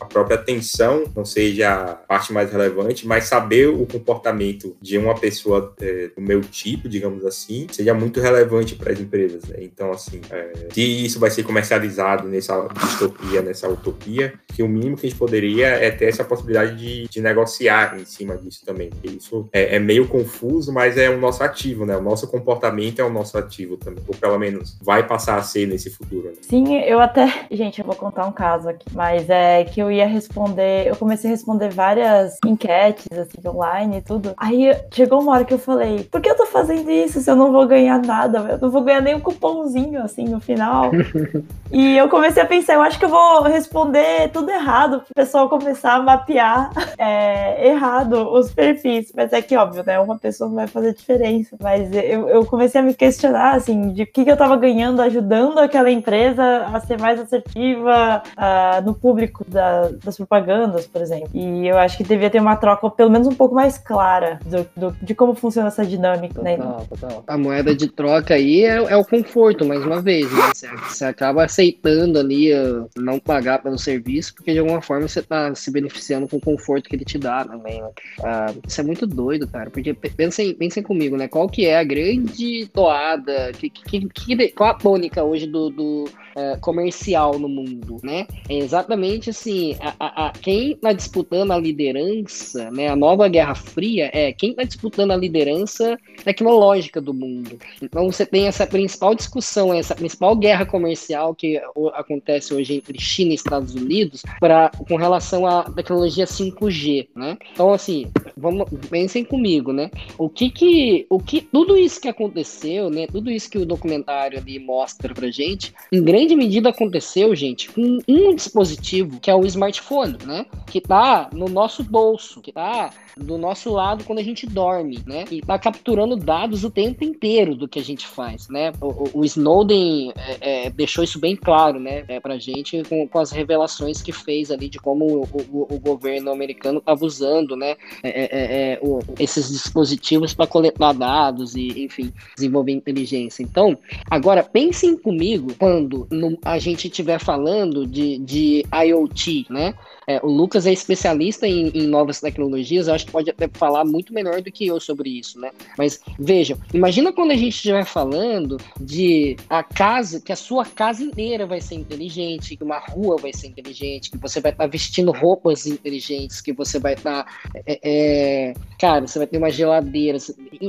[0.00, 5.14] a própria atenção não seja a parte mais relevante, mas saber o comportamento de uma
[5.14, 9.44] pessoa é, do meu tipo, digamos assim, seja muito relevante para as empresas.
[9.44, 9.58] Né?
[9.60, 14.96] Então, assim, é, se isso vai ser comercializado nessa distopia, nessa utopia, que o mínimo
[14.96, 18.90] que a gente poderia é ter essa possibilidade de, de negociar em cima disso também.
[18.90, 21.96] Porque isso é, é, meio confuso, mas é o nosso ativo, né?
[21.96, 25.66] O nosso comportamento é o nosso ativo também, ou pelo menos vai passar a ser
[25.66, 26.28] nesse futuro.
[26.28, 26.34] Né?
[26.42, 27.46] Sim, eu até.
[27.50, 31.30] Gente, eu vou contar um caso aqui, mas é que eu ia responder, eu comecei
[31.30, 34.32] a responder várias enquetes, assim, online e tudo.
[34.36, 37.36] Aí chegou uma hora que eu falei, por que eu tô fazendo isso se eu
[37.36, 38.38] não vou ganhar nada?
[38.38, 40.90] Eu não vou ganhar nem um cupomzinho, assim, no final.
[41.70, 45.48] e eu comecei a pensar, eu acho que eu vou responder tudo errado, pro pessoal
[45.48, 49.12] começar a mapear é, errado os perfis.
[49.14, 51.56] Mas é que, óbvio, né, uma pessoa não vai fazer diferença.
[51.60, 55.00] Mas eu, eu comecei a me questionar, assim, de o que, que eu tava ganhando
[55.00, 61.30] ajudando aquela empresa a ser mais assertiva uh, no público da, das propagandas, por exemplo.
[61.34, 64.66] E eu acho que devia ter uma troca, pelo menos um pouco mais clara, do,
[64.76, 66.56] do de como funciona essa dinâmica, né?
[66.56, 67.24] Total, total.
[67.26, 70.50] A moeda de troca aí é, é o conforto, mais uma vez, né?
[70.54, 75.22] Você, você acaba aceitando ali uh, não pagar pelo serviço, porque de alguma forma você
[75.22, 77.88] tá se beneficiando com o conforto que ele te dá também, né?
[78.20, 81.28] Uh, isso é muito doido, cara, porque pensem, pensem comigo, né?
[81.28, 86.04] Qual que é a grande toada, que, que, que, qual a tônica hoje do, do
[86.04, 88.26] uh, comercial no mundo, né?
[88.48, 92.88] É exatamente assim, a, a, a quem está disputando a liderança, né?
[92.88, 97.58] A nova Guerra Fria é quem está disputando a liderança tecnológica do mundo.
[97.82, 101.60] Então você tem essa principal discussão, essa principal guerra comercial que
[101.94, 107.36] acontece hoje entre China e Estados Unidos para com relação à tecnologia 5G, né?
[107.52, 109.90] Então assim, vamos, pensem comigo, né?
[110.18, 113.06] O que que, o que, tudo isso que aconteceu, né?
[113.06, 117.98] Tudo isso que o documentário ali mostra pra gente, em grande medida aconteceu, gente, com
[118.08, 120.46] um dispositivo que é o smartphone, né?
[120.66, 125.24] Que tá no nosso bolso, que tá do nosso lado quando a gente dorme, né?
[125.30, 128.72] E tá capturando dados o tempo inteiro do que a gente faz, né?
[128.80, 132.04] O, o Snowden é, é, deixou isso bem claro, né?
[132.08, 135.78] É, pra gente com, com, as revelações que fez ali de como o, o, o
[135.78, 137.76] governo americano estava usando, né?
[138.02, 138.80] É, é, é,
[139.18, 143.42] esses dispositivos para coletar dados e, enfim, desenvolver inteligência.
[143.42, 143.76] Então,
[144.10, 149.09] agora pensem comigo quando no, a gente estiver falando de, de IoT,
[149.50, 149.74] né?
[150.06, 153.84] É, o Lucas é especialista em, em, novas tecnologias, eu acho que pode até falar
[153.84, 155.50] muito melhor do que eu sobre isso, né?
[155.78, 161.02] Mas vejam, imagina quando a gente estiver falando de a casa, que a sua casa
[161.02, 164.70] inteira vai ser inteligente, que uma rua vai ser inteligente, que você vai estar tá
[164.70, 167.24] vestindo roupas inteligentes, que você vai estar.
[167.24, 167.32] Tá,
[167.66, 170.18] é, é, cara, você vai ter uma geladeira.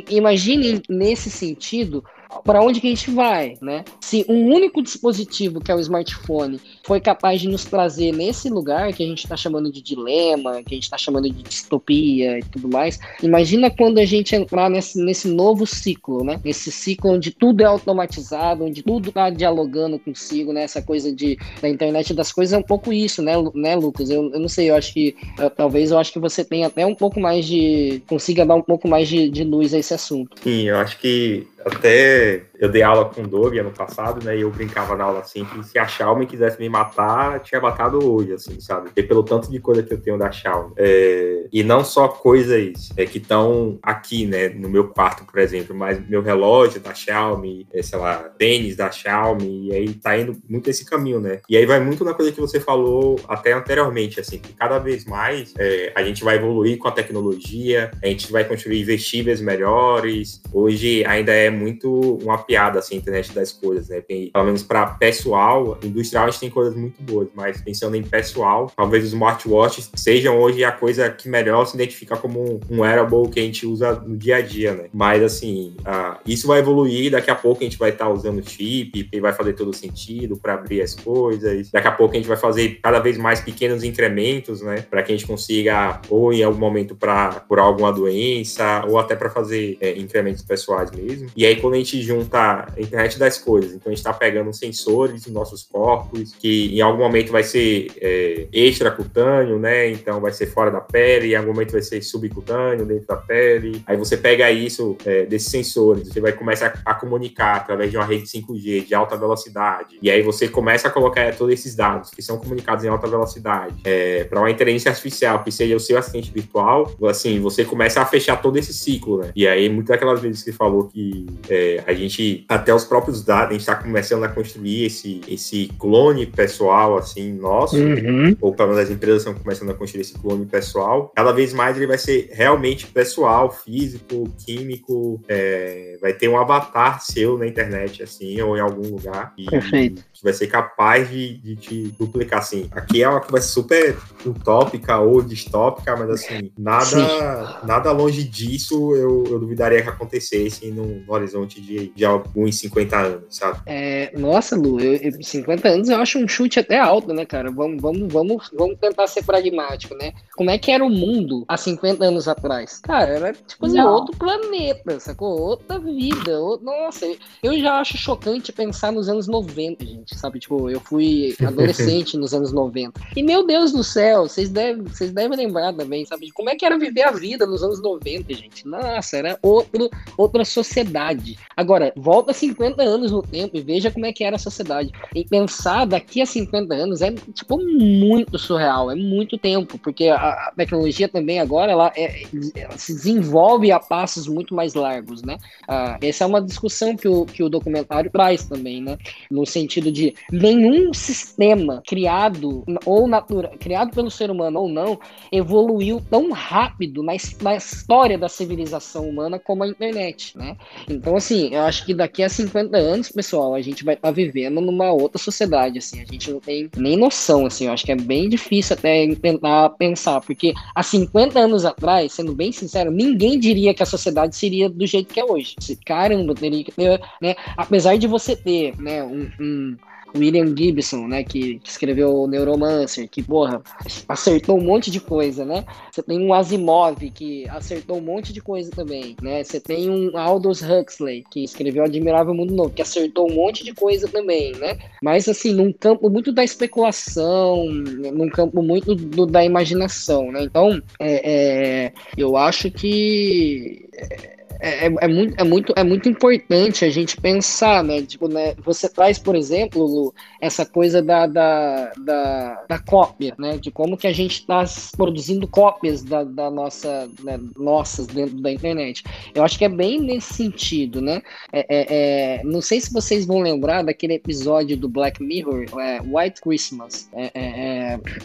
[0.10, 2.04] Imagine nesse sentido
[2.44, 3.84] para onde que a gente vai, né?
[4.00, 8.94] Se um único dispositivo, que é o smartphone, foi capaz de nos trazer nesse lugar
[8.94, 12.44] que a gente está chamando de dilema, que a gente está chamando de distopia e
[12.44, 16.40] tudo mais, imagina quando a gente entrar nesse, nesse novo ciclo, né?
[16.44, 20.64] Esse ciclo onde tudo é automatizado, onde tudo está dialogando consigo, né?
[20.64, 24.10] Essa coisa de, da internet das coisas é um pouco isso, né, né Lucas?
[24.10, 26.86] Eu, eu não sei, eu acho que eu, talvez eu acho que você tenha até
[26.86, 28.02] um pouco mais de.
[28.08, 30.38] consiga dar um pouco mais de, de luz a esse assunto.
[30.42, 34.38] Sim, eu acho que até eu dei aula com o Doug ano passado, né?
[34.38, 37.98] E eu brincava na aula assim que se a Xiaomi quisesse me matar, tinha matado
[38.08, 38.92] hoje, assim, sabe?
[38.96, 40.74] E pelo tanto de coisa que eu tenho da Xiaomi.
[40.78, 44.50] É, e não só coisas é, que estão aqui, né?
[44.50, 48.92] No meu quarto, por exemplo, mas meu relógio da Xiaomi, é, sei lá, tênis da
[48.92, 51.40] Xiaomi, e aí tá indo muito esse caminho, né?
[51.50, 55.04] E aí vai muito na coisa que você falou até anteriormente, assim, que cada vez
[55.06, 60.44] mais é, a gente vai evoluir com a tecnologia, a gente vai construir vestíveis melhores.
[60.54, 64.02] Hoje ainda é muito uma piada, assim, a internet das coisas, né?
[64.02, 68.04] Tem, pelo menos para pessoal, industrial a gente tem coisas muito boas, mas pensando em
[68.04, 72.82] pessoal, talvez os smartwatches sejam hoje a coisa que melhor se identifica como um, um
[72.82, 74.90] wearable que a gente usa no dia a dia, né?
[74.92, 78.44] Mas, assim, uh, isso vai evoluir, daqui a pouco a gente vai estar tá usando
[78.46, 82.28] chip, e vai fazer todo sentido para abrir as coisas, daqui a pouco a gente
[82.28, 84.86] vai fazer cada vez mais pequenos incrementos, né?
[84.90, 89.16] Para que a gente consiga, ou em algum momento, para curar alguma doença, ou até
[89.16, 91.30] para fazer é, incrementos pessoais mesmo.
[91.34, 94.54] E aí, quando a gente junta a internet das coisas, então a gente está pegando
[94.54, 99.90] sensores em nossos corpos, que em algum momento vai ser é, extracutâneo, né?
[99.90, 103.82] Então vai ser fora da pele, em algum momento vai ser subcutâneo, dentro da pele.
[103.86, 108.06] Aí você pega isso é, desses sensores, você vai começar a, comunicar através de uma
[108.06, 109.98] rede 5G de alta velocidade.
[110.02, 113.76] E aí você começa a colocar todos esses dados que são comunicados em alta velocidade
[113.84, 116.92] é, para uma inteligência artificial que seja o seu assistente virtual.
[117.08, 119.32] Assim, você começa a fechar todo esse ciclo, né?
[119.36, 123.50] E aí, muitas daquelas vezes que falou que é, a gente, até os próprios dados,
[123.50, 128.36] a gente está começando a construir esse, esse clone pessoal, assim, nosso, uhum.
[128.42, 131.12] ou pelo menos as empresas estão começando a construir esse clone pessoal.
[131.16, 137.02] Cada vez mais ele vai ser realmente pessoal, físico, químico, é, vai ter um avatar
[137.02, 139.34] seu na internet, assim, ou em algum lugar.
[139.38, 140.04] E, Perfeito.
[140.14, 142.68] Que vai ser capaz de, de te duplicar, assim.
[142.72, 149.24] Aqui é uma ser super utópica ou distópica, mas, assim, nada, nada longe disso eu,
[149.30, 153.60] eu duvidaria que acontecesse no, no horizonte de, de alguns 50 anos, sabe?
[153.66, 157.52] É, nossa, Lu, eu, eu, 50 anos eu acho um chute até alto, né, cara?
[157.52, 160.14] Vamos, vamos, vamos, vamos tentar ser pragmático, né?
[160.36, 162.80] Como é que era o mundo há 50 anos atrás?
[162.80, 165.40] Cara, era tipo assim, outro planeta, sacou?
[165.40, 166.40] Outra vida.
[166.40, 166.66] Outro...
[166.66, 167.06] Nossa,
[167.44, 170.40] eu já acho chocante pensar nos anos 90, gente, sabe?
[170.40, 173.00] Tipo, eu fui adolescente nos anos 90.
[173.16, 176.28] E meu Deus do céu, vocês devem, vocês devem lembrar também, sabe?
[176.28, 178.68] De como é que era viver a vida nos anos 90, gente.
[178.68, 181.38] Nossa, era outro, outra sociedade.
[181.56, 184.92] Agora, volta 50 anos no tempo e veja como é que era a sociedade.
[185.16, 190.52] E pensar daqui a 50 anos é, tipo, muito surreal, é muito tempo, porque a,
[190.56, 192.24] tecnologia também agora, ela, é,
[192.56, 195.38] ela, se desenvolve a passos muito mais largos, né?
[195.68, 198.98] Ah, essa é uma discussão que o, que o documentário traz também, né?
[199.30, 205.00] No sentido de nenhum sistema criado ou natural, criado pelo ser humano ou não,
[205.32, 210.58] evoluiu tão rápido na, na história da civilização humana como a internet, né?
[210.90, 214.12] Então, assim, eu acho que daqui a 50 anos, pessoal, a gente vai estar tá
[214.14, 217.92] vivendo numa outra sociedade, assim, a gente não tem nem noção, assim, eu acho que
[217.92, 223.40] é bem difícil até tentar pensar, porque há 50 anos atrás, sendo bem sincero, ninguém
[223.40, 225.56] diria que a sociedade seria do jeito que é hoje.
[225.86, 229.78] Caramba, teria que ter, né, apesar de você ter, né, um, um
[230.16, 233.62] William Gibson, né, que, que escreveu o Neuromancer, que, porra,
[234.08, 235.66] acertou um monte de coisa, né?
[235.92, 239.44] Você tem um Asimov, que acertou um monte de coisa também, né?
[239.44, 243.74] Você tem um Aldous Huxley, que escreveu Admirável Mundo Novo, que acertou um monte de
[243.74, 244.78] coisa também, né?
[245.02, 250.44] Mas, assim, num campo muito da especulação, num campo muito do, da imaginação, né?
[250.44, 253.90] Então, é, é, eu acho que...
[253.94, 258.04] É, é, é, é, muito, é, muito, é muito importante a gente pensar, né?
[258.04, 258.54] Tipo, né?
[258.64, 263.58] Você traz, por exemplo, Lu, essa coisa da, da, da, da, cópia, né?
[263.58, 264.64] De como que a gente está
[264.96, 267.40] produzindo cópias da, da nossa, né?
[267.58, 269.04] nossas dentro da internet.
[269.34, 271.24] Eu acho que é bem nesse sentido, né?
[271.52, 275.66] É, é, é não sei se vocês vão lembrar daquele episódio do Black Mirror,
[276.06, 277.10] White Christmas,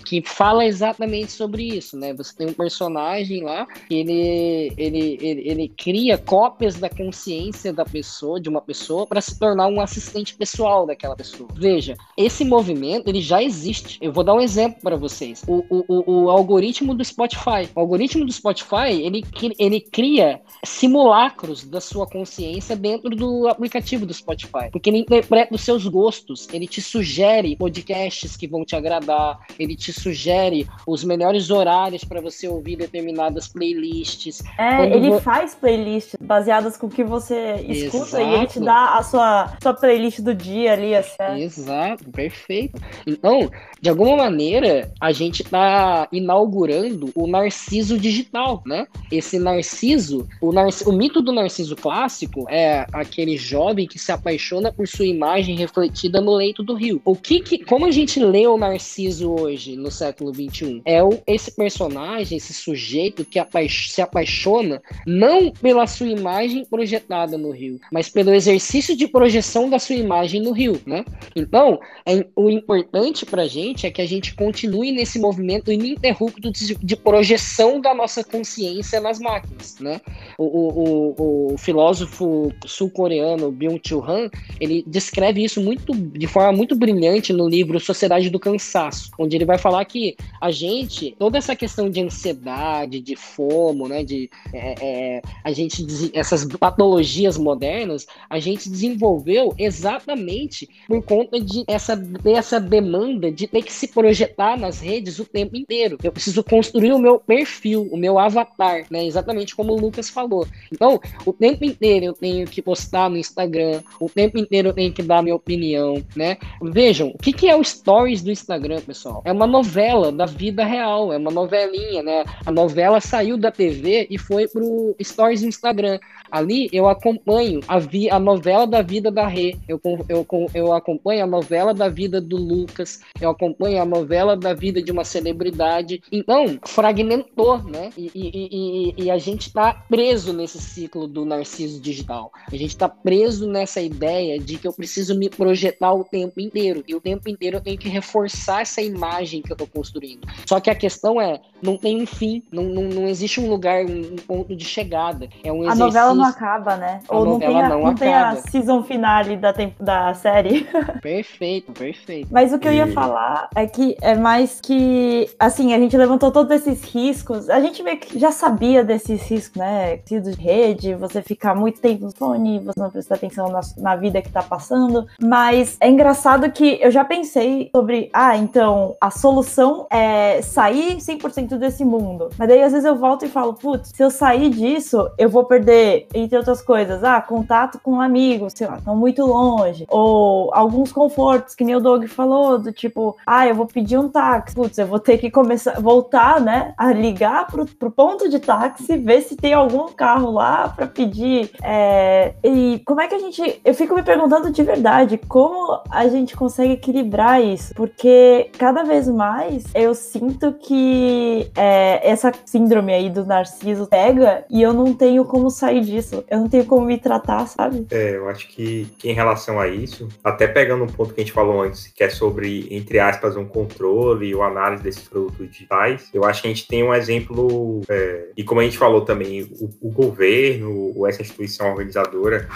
[0.04, 2.12] que fala exatamente sobre isso, né?
[2.12, 7.84] Você tem um personagem lá que ele, ele, ele, ele cria cópias da consciência da
[7.84, 11.48] pessoa, de uma pessoa, para se tornar um assistente pessoal daquela pessoa.
[11.54, 13.98] Veja, esse movimento ele já existe.
[14.02, 15.42] Eu vou dar um exemplo para vocês.
[15.46, 17.68] O, o, o, algoritmo do Spotify.
[17.74, 19.24] O algoritmo do Spotify ele,
[19.58, 25.60] ele cria simulacros da sua consciência dentro do aplicativo do Spotify, porque ele interpreta os
[25.60, 26.48] seus gostos.
[26.52, 29.38] Ele te sugere podcasts que vão te agradar.
[29.58, 34.42] Ele te sugere os melhores horários para você ouvir determinadas playlists.
[34.58, 35.20] É, ele vo...
[35.20, 38.22] faz playlists baseadas com o que você escuta Exato.
[38.22, 40.94] e ele te dá a sua, sua playlist do dia ali.
[40.94, 41.40] Assim.
[41.40, 42.80] Exato, perfeito.
[43.06, 43.50] Então,
[43.80, 48.86] de alguma maneira, a gente está inaugurando o narciso digital, né?
[49.10, 50.86] Esse narciso, o, narc...
[50.86, 56.20] o mito do narciso clássico é aquele jovem que se apaixona por sua imagem refletida
[56.20, 57.00] no leito do rio.
[57.04, 60.82] O que, que como a gente lê o narciso hoje, no século 21?
[60.84, 63.60] É o, esse personagem, esse sujeito que apa...
[63.68, 69.78] se apaixona não pela sua imagem projetada no rio, mas pelo exercício de projeção da
[69.78, 71.04] sua imagem no rio, né?
[71.34, 76.74] Então, é, o importante pra gente é que a gente continue nesse movimento ininterrupto de,
[76.74, 80.00] de projeção da nossa consciência nas máquinas, né?
[80.38, 84.30] O, o, o, o filósofo sul-coreano Byung-Chul Han,
[84.60, 89.44] ele descreve isso muito de forma muito brilhante no livro Sociedade do Cansaço, onde ele
[89.44, 94.74] vai falar que a gente, toda essa questão de ansiedade, de fomo, né, de é,
[94.80, 102.60] é, a gente essas patologias modernas, a gente desenvolveu exatamente por conta de essa, dessa
[102.60, 105.98] demanda de ter que se projetar nas redes o tempo inteiro.
[106.02, 109.04] Eu preciso construir o meu perfil, o meu avatar, né?
[109.04, 110.46] Exatamente como o Lucas falou.
[110.72, 114.92] Então, o tempo inteiro eu tenho que postar no Instagram, o tempo inteiro eu tenho
[114.92, 116.36] que dar minha opinião, né?
[116.62, 119.22] Vejam, o que, que é o Stories do Instagram, pessoal?
[119.24, 122.24] É uma novela da vida real, é uma novelinha, né?
[122.44, 125.85] A novela saiu da TV e foi pro Stories do Instagram.
[125.86, 126.15] Yeah.
[126.36, 131.24] Ali eu acompanho a, vi, a novela da vida da Rê, eu, eu, eu acompanho
[131.24, 136.02] a novela da vida do Lucas, eu acompanho a novela da vida de uma celebridade.
[136.12, 137.88] Então, fragmentou, né?
[137.96, 142.30] E, e, e, e a gente tá preso nesse ciclo do narciso digital.
[142.52, 146.84] A gente tá preso nessa ideia de que eu preciso me projetar o tempo inteiro.
[146.86, 150.28] E o tempo inteiro eu tenho que reforçar essa imagem que eu tô construindo.
[150.44, 153.86] Só que a questão é, não tem um fim, não, não, não existe um lugar,
[153.86, 155.30] um ponto de chegada.
[155.42, 155.82] É um exercício.
[155.82, 157.00] A novela não acaba, né?
[157.08, 160.66] A Ou não tem, a, não, não tem a season finale da, da série.
[161.02, 162.28] Perfeito, perfeito.
[162.30, 166.30] Mas o que eu ia falar é que é mais que, assim, a gente levantou
[166.30, 167.48] todos esses riscos.
[167.48, 169.96] A gente meio que já sabia desses riscos, né?
[169.98, 174.22] De rede, você ficar muito tempo no fone, você não prestar atenção na, na vida
[174.22, 175.06] que tá passando.
[175.20, 181.56] Mas é engraçado que eu já pensei sobre, ah, então a solução é sair 100%
[181.58, 182.28] desse mundo.
[182.38, 185.44] Mas daí às vezes eu volto e falo, putz, se eu sair disso, eu vou
[185.44, 190.92] perder entre outras coisas, ah, contato com amigos, sei lá, estão muito longe, ou alguns
[190.92, 194.78] confortos, que nem o Doug falou, do tipo, ah, eu vou pedir um táxi, putz,
[194.78, 199.22] eu vou ter que começar, voltar, né, a ligar pro, pro ponto de táxi, ver
[199.22, 203.74] se tem algum carro lá para pedir, é, e como é que a gente, eu
[203.74, 209.64] fico me perguntando de verdade, como a gente consegue equilibrar isso, porque cada vez mais
[209.74, 215.50] eu sinto que é, essa síndrome aí do narciso pega e eu não tenho como
[215.50, 216.24] sair disso isso.
[216.28, 217.86] Eu não tenho como me tratar, sabe?
[217.90, 221.24] É, eu acho que, que em relação a isso, até pegando um ponto que a
[221.24, 226.08] gente falou antes, que é sobre, entre aspas, um controle ou análise desses produtos digitais,
[226.12, 229.42] eu acho que a gente tem um exemplo, é, e como a gente falou também,
[229.42, 232.48] o, o governo ou essa instituição organizadora,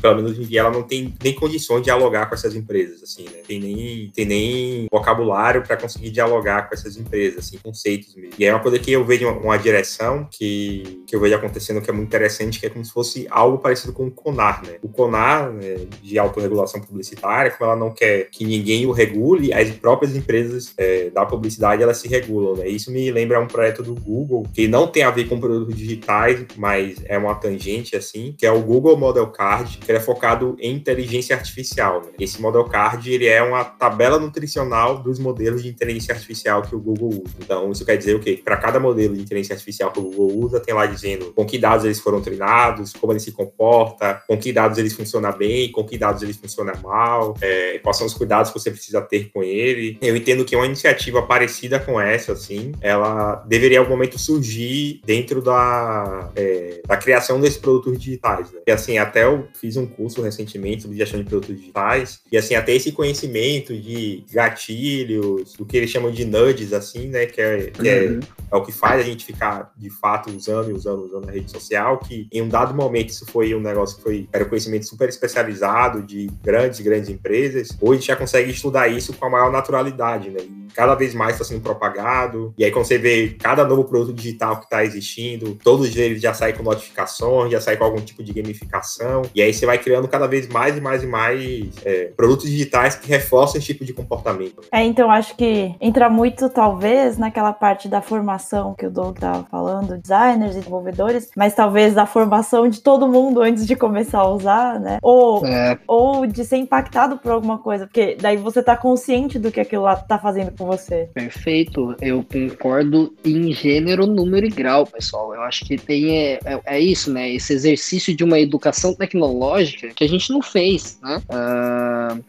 [0.00, 3.24] pelo menos em dia, ela não tem nem condições de dialogar com essas empresas, assim,
[3.24, 3.42] né?
[3.46, 8.34] Tem nem, tem nem vocabulário para conseguir dialogar com essas empresas, assim, conceitos mesmo.
[8.38, 11.80] E é uma coisa que eu vejo uma, uma direção que, que eu vejo acontecendo
[11.80, 14.76] que é muito interessante, que é como se fosse algo parecido com o CONAR, né?
[14.82, 19.68] O CONAR, né, de autorregulação publicitária, como ela não quer que ninguém o regule, as
[19.70, 22.68] próprias empresas é, da publicidade elas se regulam, né?
[22.68, 26.46] Isso me lembra um projeto do Google que não tem a ver com produtos digitais,
[26.56, 30.74] mas é uma tangente assim, que é o Google Model Card, que é focado em
[30.74, 32.02] inteligência artificial.
[32.02, 32.10] Né?
[32.20, 36.80] Esse Model Card ele é uma tabela nutricional dos modelos de inteligência artificial que o
[36.80, 37.34] Google usa.
[37.42, 38.40] Então isso quer dizer o quê?
[38.42, 41.58] Para cada modelo de inteligência artificial que o Google usa, tem lá dizendo com que
[41.58, 42.67] dados eles foram treinados,
[43.00, 46.74] como ele se comporta, com que dados eles funcionam bem, com que dados eles funcionam
[46.82, 49.98] mal, é, quais são os cuidados que você precisa ter com ele.
[50.00, 55.00] Eu entendo que uma iniciativa parecida com essa, assim, ela deveria em algum momento surgir
[55.04, 58.50] dentro da, é, da criação desses produtos digitais.
[58.52, 58.60] Né?
[58.66, 62.54] E assim, até eu fiz um curso recentemente sobre gestão de produtos digitais, e assim,
[62.54, 67.70] até esse conhecimento de gatilhos, do que eles chamam de nudges, assim, né, que é,
[67.70, 68.20] que é, uhum.
[68.52, 71.50] é o que faz a gente ficar de fato usando e usando, usando a rede
[71.50, 74.86] social, que em um dado momento isso foi um negócio que foi, era um conhecimento
[74.86, 80.30] super especializado de grandes, grandes empresas, hoje já consegue estudar isso com a maior naturalidade,
[80.30, 83.84] né, e cada vez mais está sendo propagado, e aí quando você vê cada novo
[83.84, 88.00] produto digital que está existindo, todos eles já saem com notificações, já saem com algum
[88.00, 91.66] tipo de gamificação, e aí você vai criando cada vez mais e mais e mais
[91.84, 94.62] é, produtos digitais que reforçam esse tipo de comportamento.
[94.72, 99.44] É, então acho que entra muito, talvez, naquela parte da formação que o Doug estava
[99.50, 104.28] falando, designers e desenvolvedores, mas talvez da formação de todo mundo antes de começar a
[104.28, 104.98] usar, né?
[105.02, 105.78] Ou, é.
[105.86, 109.82] ou de ser impactado por alguma coisa, porque daí você tá consciente do que aquilo
[109.82, 111.08] lá tá fazendo com você.
[111.14, 115.34] Perfeito, eu concordo em gênero, número e grau, pessoal.
[115.34, 117.30] Eu acho que tem é, é, é isso, né?
[117.30, 121.22] Esse exercício de uma educação tecnológica que a gente não fez, né?
[121.28, 122.24] Uh,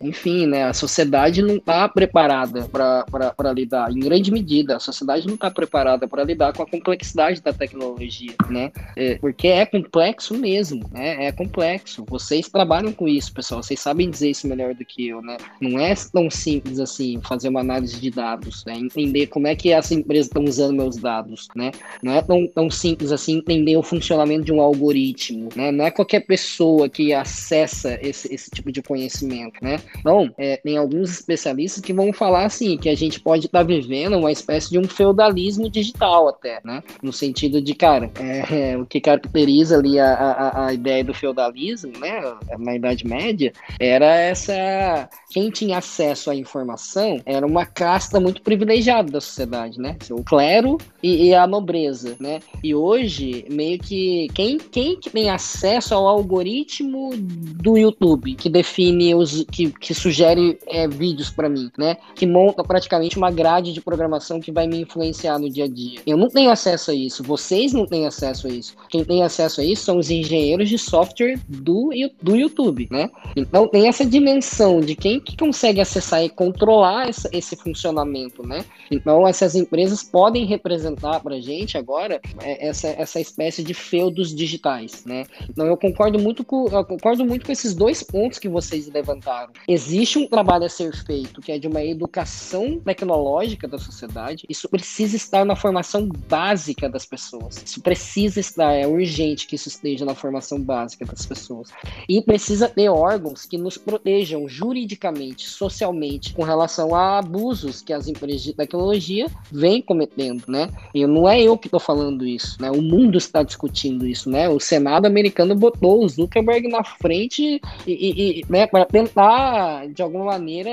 [0.00, 5.34] enfim, né, a sociedade não está preparada para lidar, em grande medida, a sociedade não
[5.34, 8.70] está preparada para lidar com a complexidade da tecnologia, né?
[8.96, 11.26] É, porque é complexo mesmo, né?
[11.26, 12.04] É complexo.
[12.08, 15.36] Vocês trabalham com isso, pessoal, vocês sabem dizer isso melhor do que eu, né?
[15.60, 18.74] Não é tão simples assim fazer uma análise de dados, né?
[18.74, 21.70] Entender como é que essa empresa está usando meus dados, né?
[22.02, 25.70] Não é tão, tão simples assim entender o funcionamento de um algoritmo, né?
[25.70, 29.23] Não é qualquer pessoa que acessa esse, esse tipo de conhecimento,
[29.62, 29.80] né?
[29.98, 33.64] Então, é, tem alguns especialistas que vão falar assim, que a gente pode estar tá
[33.64, 36.82] vivendo uma espécie de um feudalismo digital até, né?
[37.02, 41.14] No sentido de, cara, é, é, o que caracteriza ali a, a, a ideia do
[41.14, 42.22] feudalismo, né?
[42.58, 45.08] Na Idade Média, era essa...
[45.30, 49.96] Quem tinha acesso à informação era uma casta muito privilegiada da sociedade, né?
[50.10, 52.40] O clero e, e a nobreza, né?
[52.62, 59.44] E hoje, meio que quem, quem tem acesso ao algoritmo do YouTube, que define os...
[59.52, 61.98] que, que sugere é, vídeos para mim, né?
[62.14, 66.00] Que monta praticamente uma grade de programação que vai me influenciar no dia a dia.
[66.06, 68.74] Eu não tenho acesso a isso, vocês não têm acesso a isso.
[68.88, 71.90] Quem tem acesso a isso são os engenheiros de software do,
[72.22, 73.10] do YouTube, né?
[73.36, 78.64] Então tem essa dimensão de quem que consegue acessar e controlar essa, esse funcionamento, né?
[78.90, 85.04] Então essas empresas podem representar para gente agora é, essa, essa espécie de feudos digitais,
[85.04, 85.24] né?
[85.48, 89.52] Então eu concordo muito com eu concordo muito com esses dois pontos que vocês levantaram
[89.68, 94.44] existe um trabalho a ser feito que é de uma educação tecnológica da sociedade.
[94.48, 97.62] Isso precisa estar na formação básica das pessoas.
[97.64, 101.70] Isso precisa estar, é urgente que isso esteja na formação básica das pessoas.
[102.08, 108.08] E precisa ter órgãos que nos protejam juridicamente, socialmente, com relação a abusos que as
[108.08, 110.68] empresas de tecnologia vêm cometendo, né?
[110.92, 112.70] E não é eu que estou falando isso, né?
[112.70, 114.48] O mundo está discutindo isso, né?
[114.48, 120.02] O Senado americano botou o Zuckerberg na frente e, e, e né, para tentar de
[120.02, 120.70] alguma maneira,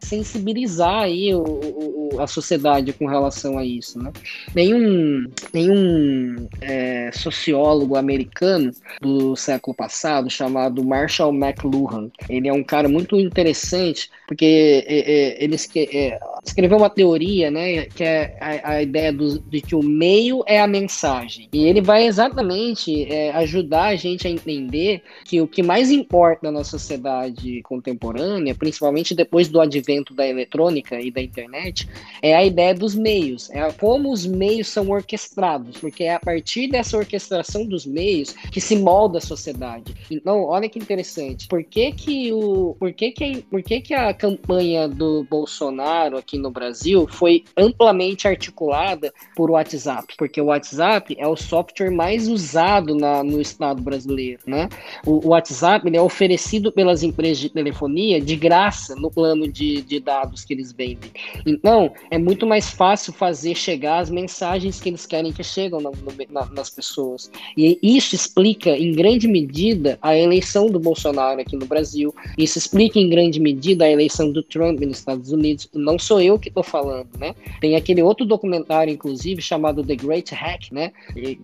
[0.00, 4.12] sensibilizar aí o, o, a sociedade com relação a isso, né?
[4.54, 12.10] Tem um, tem um é, sociólogo americano do século passado chamado Marshall McLuhan.
[12.28, 17.86] Ele é um cara muito interessante porque é, é, ele é, escreveu uma teoria, né,
[17.86, 21.48] que é a, ideia do, de que o meio é a mensagem.
[21.52, 26.52] E ele vai exatamente é, ajudar a gente a entender que o que mais importa
[26.52, 31.88] na sociedade contemporânea, principalmente depois do advento da eletrônica e da internet,
[32.22, 36.68] é a ideia dos meios, é como os meios são orquestrados, porque é a partir
[36.68, 39.94] dessa orquestração dos meios que se molda a sociedade.
[40.10, 41.46] Então, olha que interessante.
[41.48, 46.38] Por que que o, por que que, por que que a campanha do Bolsonaro aqui
[46.38, 52.94] no Brasil foi amplamente articulada por WhatsApp, porque o WhatsApp é o software mais usado
[52.94, 54.68] na, no estado brasileiro, né?
[55.06, 60.00] O, o WhatsApp é oferecido pelas empresas de telefonia de graça no plano de, de
[60.00, 61.10] dados que eles vendem.
[61.46, 65.90] Então, é muito mais fácil fazer chegar as mensagens que eles querem que cheguem na,
[66.30, 67.30] na, nas pessoas.
[67.56, 72.14] E isso explica, em grande medida, a eleição do Bolsonaro aqui no Brasil.
[72.36, 75.68] Isso explica, em grande medida, a eleição do Trump nos Estados Unidos.
[75.74, 77.34] Não sou eu que estou falando, né?
[77.60, 80.92] Tem aquele outro documentário, inclusive, chamado The Great Hack, né?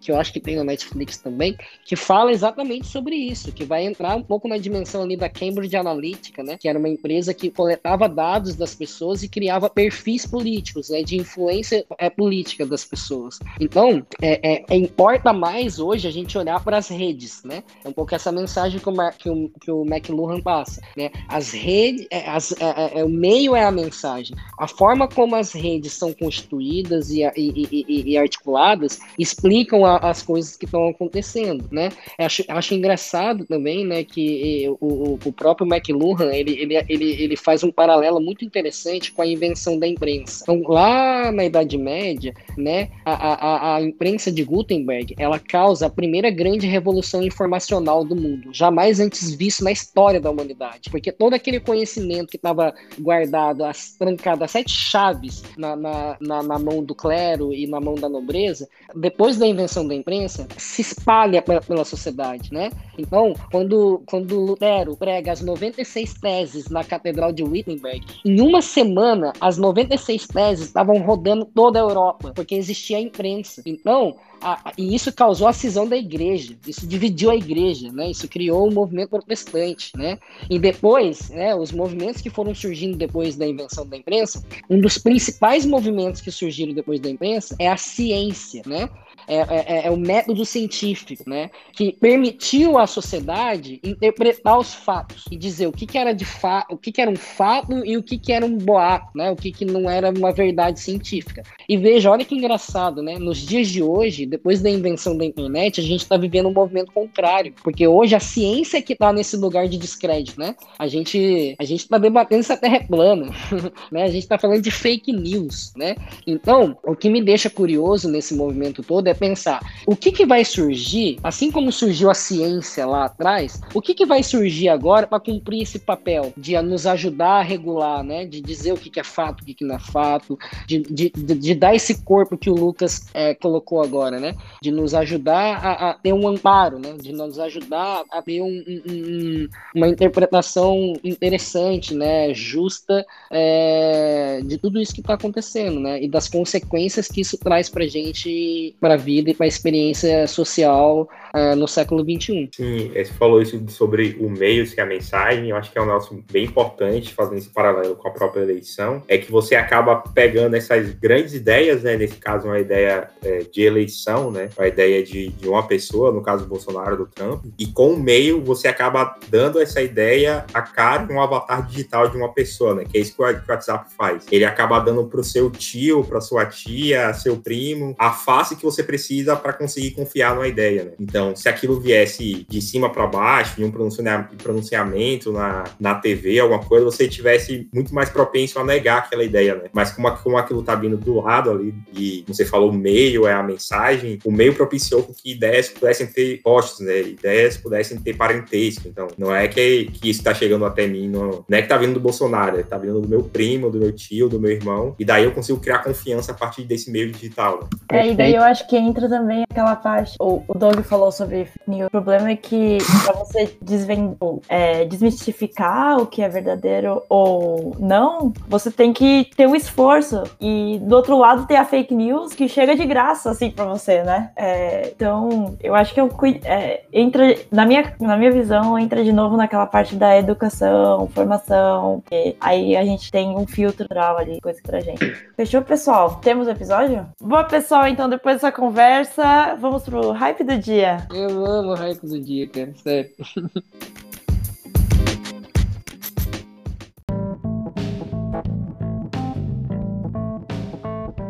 [0.01, 3.85] Que eu acho que tem na Netflix também, que fala exatamente sobre isso, que vai
[3.85, 6.57] entrar um pouco na dimensão ali da Cambridge Analytica, né?
[6.59, 11.03] Que era uma empresa que coletava dados das pessoas e criava perfis políticos, né?
[11.03, 13.39] De influência é, política das pessoas.
[13.59, 17.63] Então, é, é, é importa mais hoje a gente olhar para as redes, né?
[17.83, 21.11] É um pouco essa mensagem que o, que o, que o McLuhan passa, né?
[21.27, 24.37] As redes, é, as, é, é, é, o meio é a mensagem.
[24.59, 30.23] A forma como as redes são constituídas e, e, e, e articuladas explicam a, as
[30.23, 31.89] coisas que estão acontecendo, né?
[32.19, 37.65] Acho, acho engraçado também, né, que o, o próprio McLuhan, ele, ele, ele, ele faz
[37.65, 40.26] um paralelo muito interessante com a invenção da imprensa.
[40.43, 45.91] Então, lá na Idade Média, né, a, a, a imprensa de Gutenberg, ela causa a
[45.91, 51.35] primeira grande revolução informacional do mundo, jamais antes visto na história da humanidade, porque todo
[51.35, 56.95] aquele conhecimento que estava guardado, as trancadas, sete chaves na, na, na, na, mão do
[56.95, 61.85] clero e na mão da nobreza, depois da invenção da imprensa, se espalha pela, pela
[61.85, 62.71] sociedade, né?
[62.99, 69.33] Então, quando, quando Lutero prega as 96 teses na Catedral de Wittenberg, em uma semana,
[69.41, 73.61] as 96 teses estavam rodando toda a Europa, porque existia a imprensa.
[73.67, 78.11] Então, a, e isso causou a cisão da igreja, isso dividiu a igreja, né?
[78.11, 80.19] Isso criou o um movimento protestante, né?
[80.49, 84.99] E depois, né, os movimentos que foram surgindo depois da invenção da imprensa, um dos
[84.99, 88.89] principais movimentos que surgiram depois da imprensa é a ciência, né?
[89.29, 91.51] É, é, é, é, o método científico, né?
[91.73, 96.75] Que permitiu à sociedade interpretar os fatos e dizer o que, que era de fato,
[96.75, 99.31] o que, que era um fato e o que, que era um boato, né?
[99.31, 101.43] O que, que não era uma verdade científica.
[101.69, 103.19] E veja, olha que engraçado, né?
[103.19, 106.93] Nos dias de hoje, depois da invenção da internet, a gente está vivendo um movimento
[106.93, 110.55] contrário, porque hoje a ciência é que está nesse lugar de descrédito, né?
[110.79, 113.31] A gente a gente está debatendo se a Terra é plana,
[113.91, 114.05] né?
[114.05, 115.97] A gente está falando de fake news, né?
[116.27, 120.45] Então, o que me deixa curioso nesse movimento todo é pensar o que, que vai
[120.45, 125.21] surgir, assim como surgiu a ciência lá atrás, o que, que vai surgir agora para
[125.21, 128.27] cumprir esse papel de nos ajudar a regular, né?
[128.27, 131.11] De dizer o que, que é fato, o que, que não é fato, de, de,
[131.11, 134.35] de dar esse corpo que o Lucas é, colocou agora, né?
[134.61, 136.95] De nos ajudar a, a, ter um amparo, né?
[137.01, 142.35] De nos ajudar a ter um, um, uma interpretação interessante, né?
[142.35, 146.03] Justa é, de tudo isso que está acontecendo, né?
[146.03, 151.09] E das consequências que isso traz para gente, para vida e para a experiência social
[151.37, 152.49] uh, no século XXI.
[152.55, 155.87] Sim, você falou isso sobre o meio, é a mensagem, eu acho que é um
[155.87, 160.55] negócio bem importante, fazendo esse paralelo com a própria eleição, é que você acaba pegando
[160.55, 165.29] essas grandes ideias, né, nesse caso uma ideia é, de eleição, né, a ideia de,
[165.29, 169.17] de uma pessoa, no caso do Bolsonaro, do Trump, e com o meio você acaba
[169.29, 173.15] dando essa ideia a cara um avatar digital de uma pessoa, né, que é isso
[173.15, 174.27] que o WhatsApp faz.
[174.31, 178.65] Ele acaba dando para o seu tio, para sua tia, seu primo, a face que
[178.65, 180.93] você precisa para conseguir confiar numa ideia, né?
[181.01, 186.61] Então, se aquilo viesse de cima para baixo, de um pronunciamento na, na TV, alguma
[186.61, 189.65] coisa, você tivesse muito mais propenso a negar aquela ideia, né?
[189.73, 193.33] Mas como, como aquilo tá vindo do lado ali, e você falou, o meio é
[193.33, 197.01] a mensagem, o meio propiciou que ideias pudessem ter postos, né?
[197.01, 198.89] Ideias pudessem ter parentesco.
[198.89, 201.77] Então, não é que, que isso tá chegando até mim, não, não é que tá
[201.77, 204.95] vindo do Bolsonaro, é tá vindo do meu primo, do meu tio, do meu irmão,
[204.99, 207.61] e daí eu consigo criar confiança a partir desse meio digital.
[207.91, 208.01] Né?
[208.01, 211.47] É, e daí eu acho que entra também aquela parte, o, o Doug falou sobre
[211.47, 214.17] fake news, o problema é que para você desvendar,
[214.49, 220.23] é, desmistificar o que é verdadeiro ou não, você tem que ter um esforço.
[220.41, 224.03] E do outro lado tem a fake news que chega de graça, assim, para você,
[224.03, 224.31] né?
[224.37, 226.11] É, então, eu acho que eu,
[226.45, 232.03] é, entra, na minha, na minha visão, entra de novo naquela parte da educação, formação,
[232.41, 233.87] aí a gente tem um filtro
[234.17, 235.05] ali, coisa pra gente.
[235.37, 236.17] Fechou, pessoal?
[236.17, 237.07] Temos o episódio?
[237.21, 240.96] Boa, pessoal, então depois dessa conversa, vamos pro hype do dia.
[241.13, 243.15] Eu amo o hype do dia, cara, sério.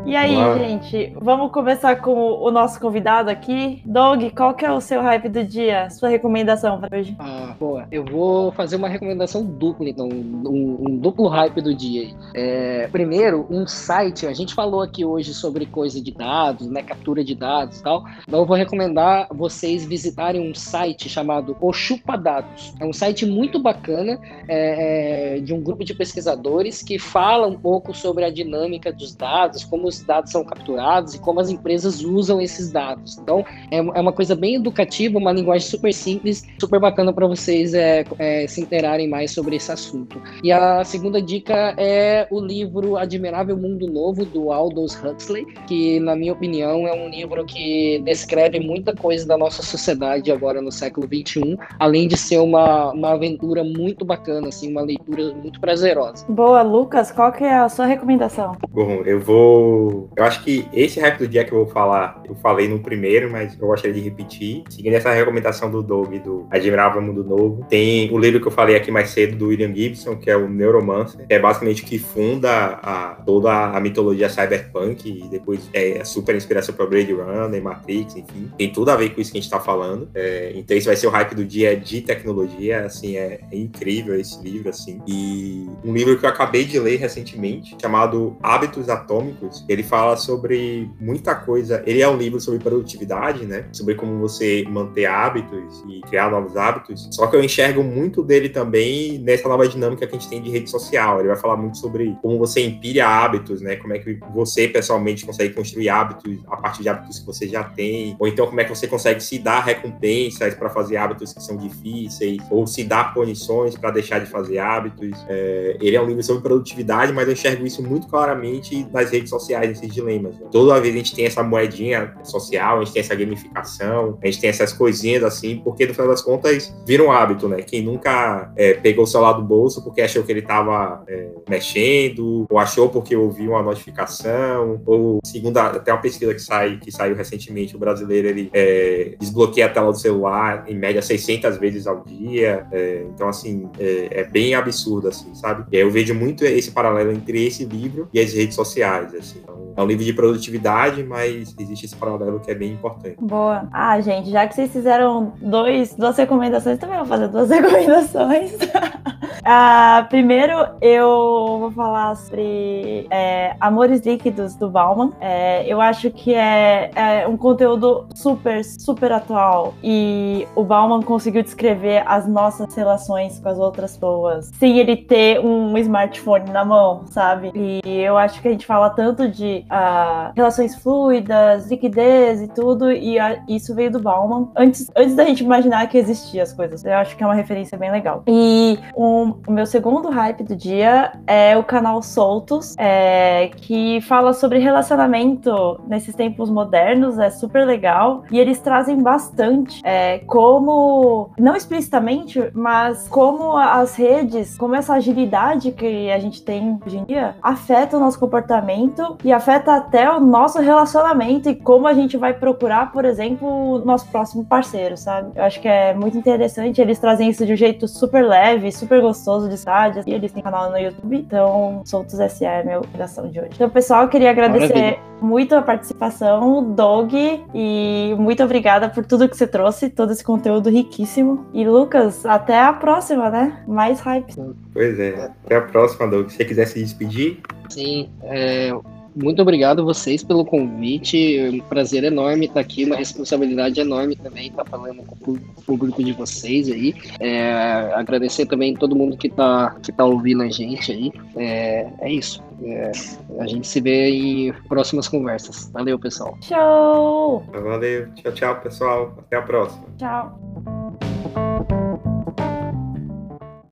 [0.07, 0.57] E aí, Olá.
[0.57, 3.83] gente, vamos começar com o nosso convidado aqui.
[3.85, 5.91] Doug, qual que é o seu hype do dia?
[5.91, 7.17] Sua recomendação para hoje?
[7.19, 7.89] Ah, boa.
[7.91, 12.15] Eu vou fazer uma recomendação dupla, então, um, um duplo hype do dia.
[12.33, 17.25] É, primeiro, um site, a gente falou aqui hoje sobre coisa de dados, né, captura
[17.25, 22.73] de dados e tal, então eu vou recomendar vocês visitarem um site chamado Ochupa Dados.
[22.79, 27.59] É um site muito bacana, é, é, de um grupo de pesquisadores que fala um
[27.59, 32.03] pouco sobre a dinâmica dos dados, como os dados são capturados e como as empresas
[32.03, 33.19] usam esses dados.
[33.19, 37.75] Então, é, é uma coisa bem educativa, uma linguagem super simples, super bacana para vocês
[37.75, 40.21] é, é, se interarem mais sobre esse assunto.
[40.43, 46.15] E a segunda dica é o livro Admirável Mundo Novo, do Aldous Huxley, que, na
[46.17, 51.07] minha opinião, é um livro que descreve muita coisa da nossa sociedade agora no século
[51.07, 56.25] XXI, além de ser uma, uma aventura muito bacana, assim, uma leitura muito prazerosa.
[56.29, 58.57] Boa, Lucas, qual que é a sua recomendação?
[58.71, 59.86] Bom, eu vou.
[60.17, 63.31] Eu acho que esse rap do dia que eu vou falar, eu falei no primeiro,
[63.31, 64.65] mas eu gostaria de repetir.
[64.69, 68.77] Seguindo essa recomendação do Doug, do Admirável Mundo Novo, tem o livro que eu falei
[68.77, 72.79] aqui mais cedo, do William Gibson, que é o Neuromancer, que é basicamente que funda
[72.83, 78.51] a, toda a mitologia cyberpunk e depois é super inspiração para Blade Runner, Matrix, enfim.
[78.57, 80.09] Tem tudo a ver com isso que a gente está falando.
[80.15, 84.19] É, então esse vai ser o hype do dia de tecnologia, assim, é, é incrível
[84.19, 85.01] esse livro, assim.
[85.07, 90.91] E um livro que eu acabei de ler recentemente, chamado Hábitos Atômicos, ele fala sobre
[90.99, 91.83] muita coisa.
[91.87, 93.67] Ele é um livro sobre produtividade, né?
[93.73, 97.09] Sobre como você manter hábitos e criar novos hábitos.
[97.13, 100.51] Só que eu enxergo muito dele também nessa nova dinâmica que a gente tem de
[100.51, 101.19] rede social.
[101.19, 103.77] Ele vai falar muito sobre como você empilha hábitos, né?
[103.77, 107.65] Como é que você pessoalmente consegue construir hábitos a partir de hábitos que você já
[107.65, 111.43] tem, ou então como é que você consegue se dar recompensas para fazer hábitos que
[111.43, 115.13] são difíceis, ou se dar punições para deixar de fazer hábitos.
[115.29, 119.31] É, ele é um livro sobre produtividade, mas eu enxergo isso muito claramente nas redes
[119.31, 120.39] sociais, esses dilemas.
[120.39, 120.47] Né?
[120.51, 124.41] Toda vez a gente tem essa moedinha social, a gente tem essa gamificação, a gente
[124.41, 127.63] tem essas coisinhas assim, porque no final das contas vira um hábito, né?
[127.63, 132.47] Quem nunca é, pegou o celular do bolso porque achou que ele estava é, mexendo,
[132.49, 137.15] ou achou porque ouviu uma notificação, ou segundo até uma pesquisa que, sai, que saiu
[137.15, 142.03] recentemente, o brasileiro ele é, desbloqueia a tela do celular em média 600 vezes ao
[142.05, 142.67] dia.
[142.73, 145.65] É, então, assim, é, é, bem absurdo, assim, sabe?
[145.73, 149.41] E aí eu vejo muito esse paralelo entre esse livro e as redes sociais, assim.
[149.43, 153.17] Então, é um livro de produtividade, mas existe esse paralelo que é bem importante.
[153.21, 153.69] Boa.
[153.73, 158.53] Ah, gente, já que vocês fizeram dois, duas recomendações, também vou fazer duas recomendações.
[159.45, 165.13] ah, primeiro, eu vou falar sobre é, Amores Líquidos do Bauman.
[165.21, 169.75] É, eu acho que é, é, um conteúdo super, super atual.
[169.83, 175.41] E o Bauman conseguiu descrever as nossas relações com as outras pessoas sem ele ter
[175.41, 177.53] um smartphone na mão, sabe?
[177.55, 182.91] E eu acho que a gente fala tanto de uh, relações fluidas, liquidez e tudo,
[182.91, 186.85] e a, isso veio do Bauman antes, antes da gente imaginar que existiam as coisas.
[186.85, 188.23] Eu acho que é uma referência bem legal.
[188.27, 194.33] E um, o meu segundo hype do dia é o canal Soltos, é, que fala
[194.33, 201.55] sobre relacionamento nesses tempos modernos, é super legal, e eles trazem bastante é, como, não
[201.57, 207.37] explicitamente, mas como as redes, como essa agilidade que a gente tem hoje em dia
[207.43, 212.35] afeta o nosso comportamento e afeta até o nosso relacionamento e como a gente vai
[212.35, 215.31] procurar, por exemplo, o nosso próximo parceiro, sabe?
[215.35, 216.81] Eu acho que é muito interessante.
[216.81, 219.97] Eles trazem isso de um jeito super leve, super gostoso de estar.
[220.07, 221.17] E eles têm canal no YouTube.
[221.17, 223.51] Então, Soltos SA é a minha operação de hoje.
[223.55, 224.99] Então, pessoal, eu queria agradecer Maravilha.
[225.21, 230.71] muito a participação, Dog, e muito obrigada por tudo que você trouxe, todo esse conteúdo
[230.71, 231.47] riquíssimo.
[231.53, 233.63] E, Lucas, até a próxima, né?
[233.67, 234.35] Mais hype.
[234.73, 235.31] Pois é.
[235.45, 236.29] Até a próxima, Doug.
[236.29, 237.41] Se você quiser se despedir.
[237.69, 238.73] Sim, é,
[239.17, 241.39] muito obrigado vocês pelo convite.
[241.39, 246.05] É um prazer enorme estar aqui, uma responsabilidade enorme também estar falando com o público
[246.05, 246.95] de vocês aí.
[247.19, 251.13] É, agradecer também todo mundo que está que tá ouvindo a gente aí.
[251.37, 252.43] É, é isso.
[252.63, 252.93] É,
[253.41, 255.71] a gente se vê em próximas conversas.
[255.73, 256.37] Valeu, pessoal.
[256.41, 257.45] Tchau!
[257.53, 258.13] Valeu.
[258.15, 259.15] Tchau, tchau, pessoal.
[259.19, 259.85] Até a próxima.
[259.99, 260.39] Tchau.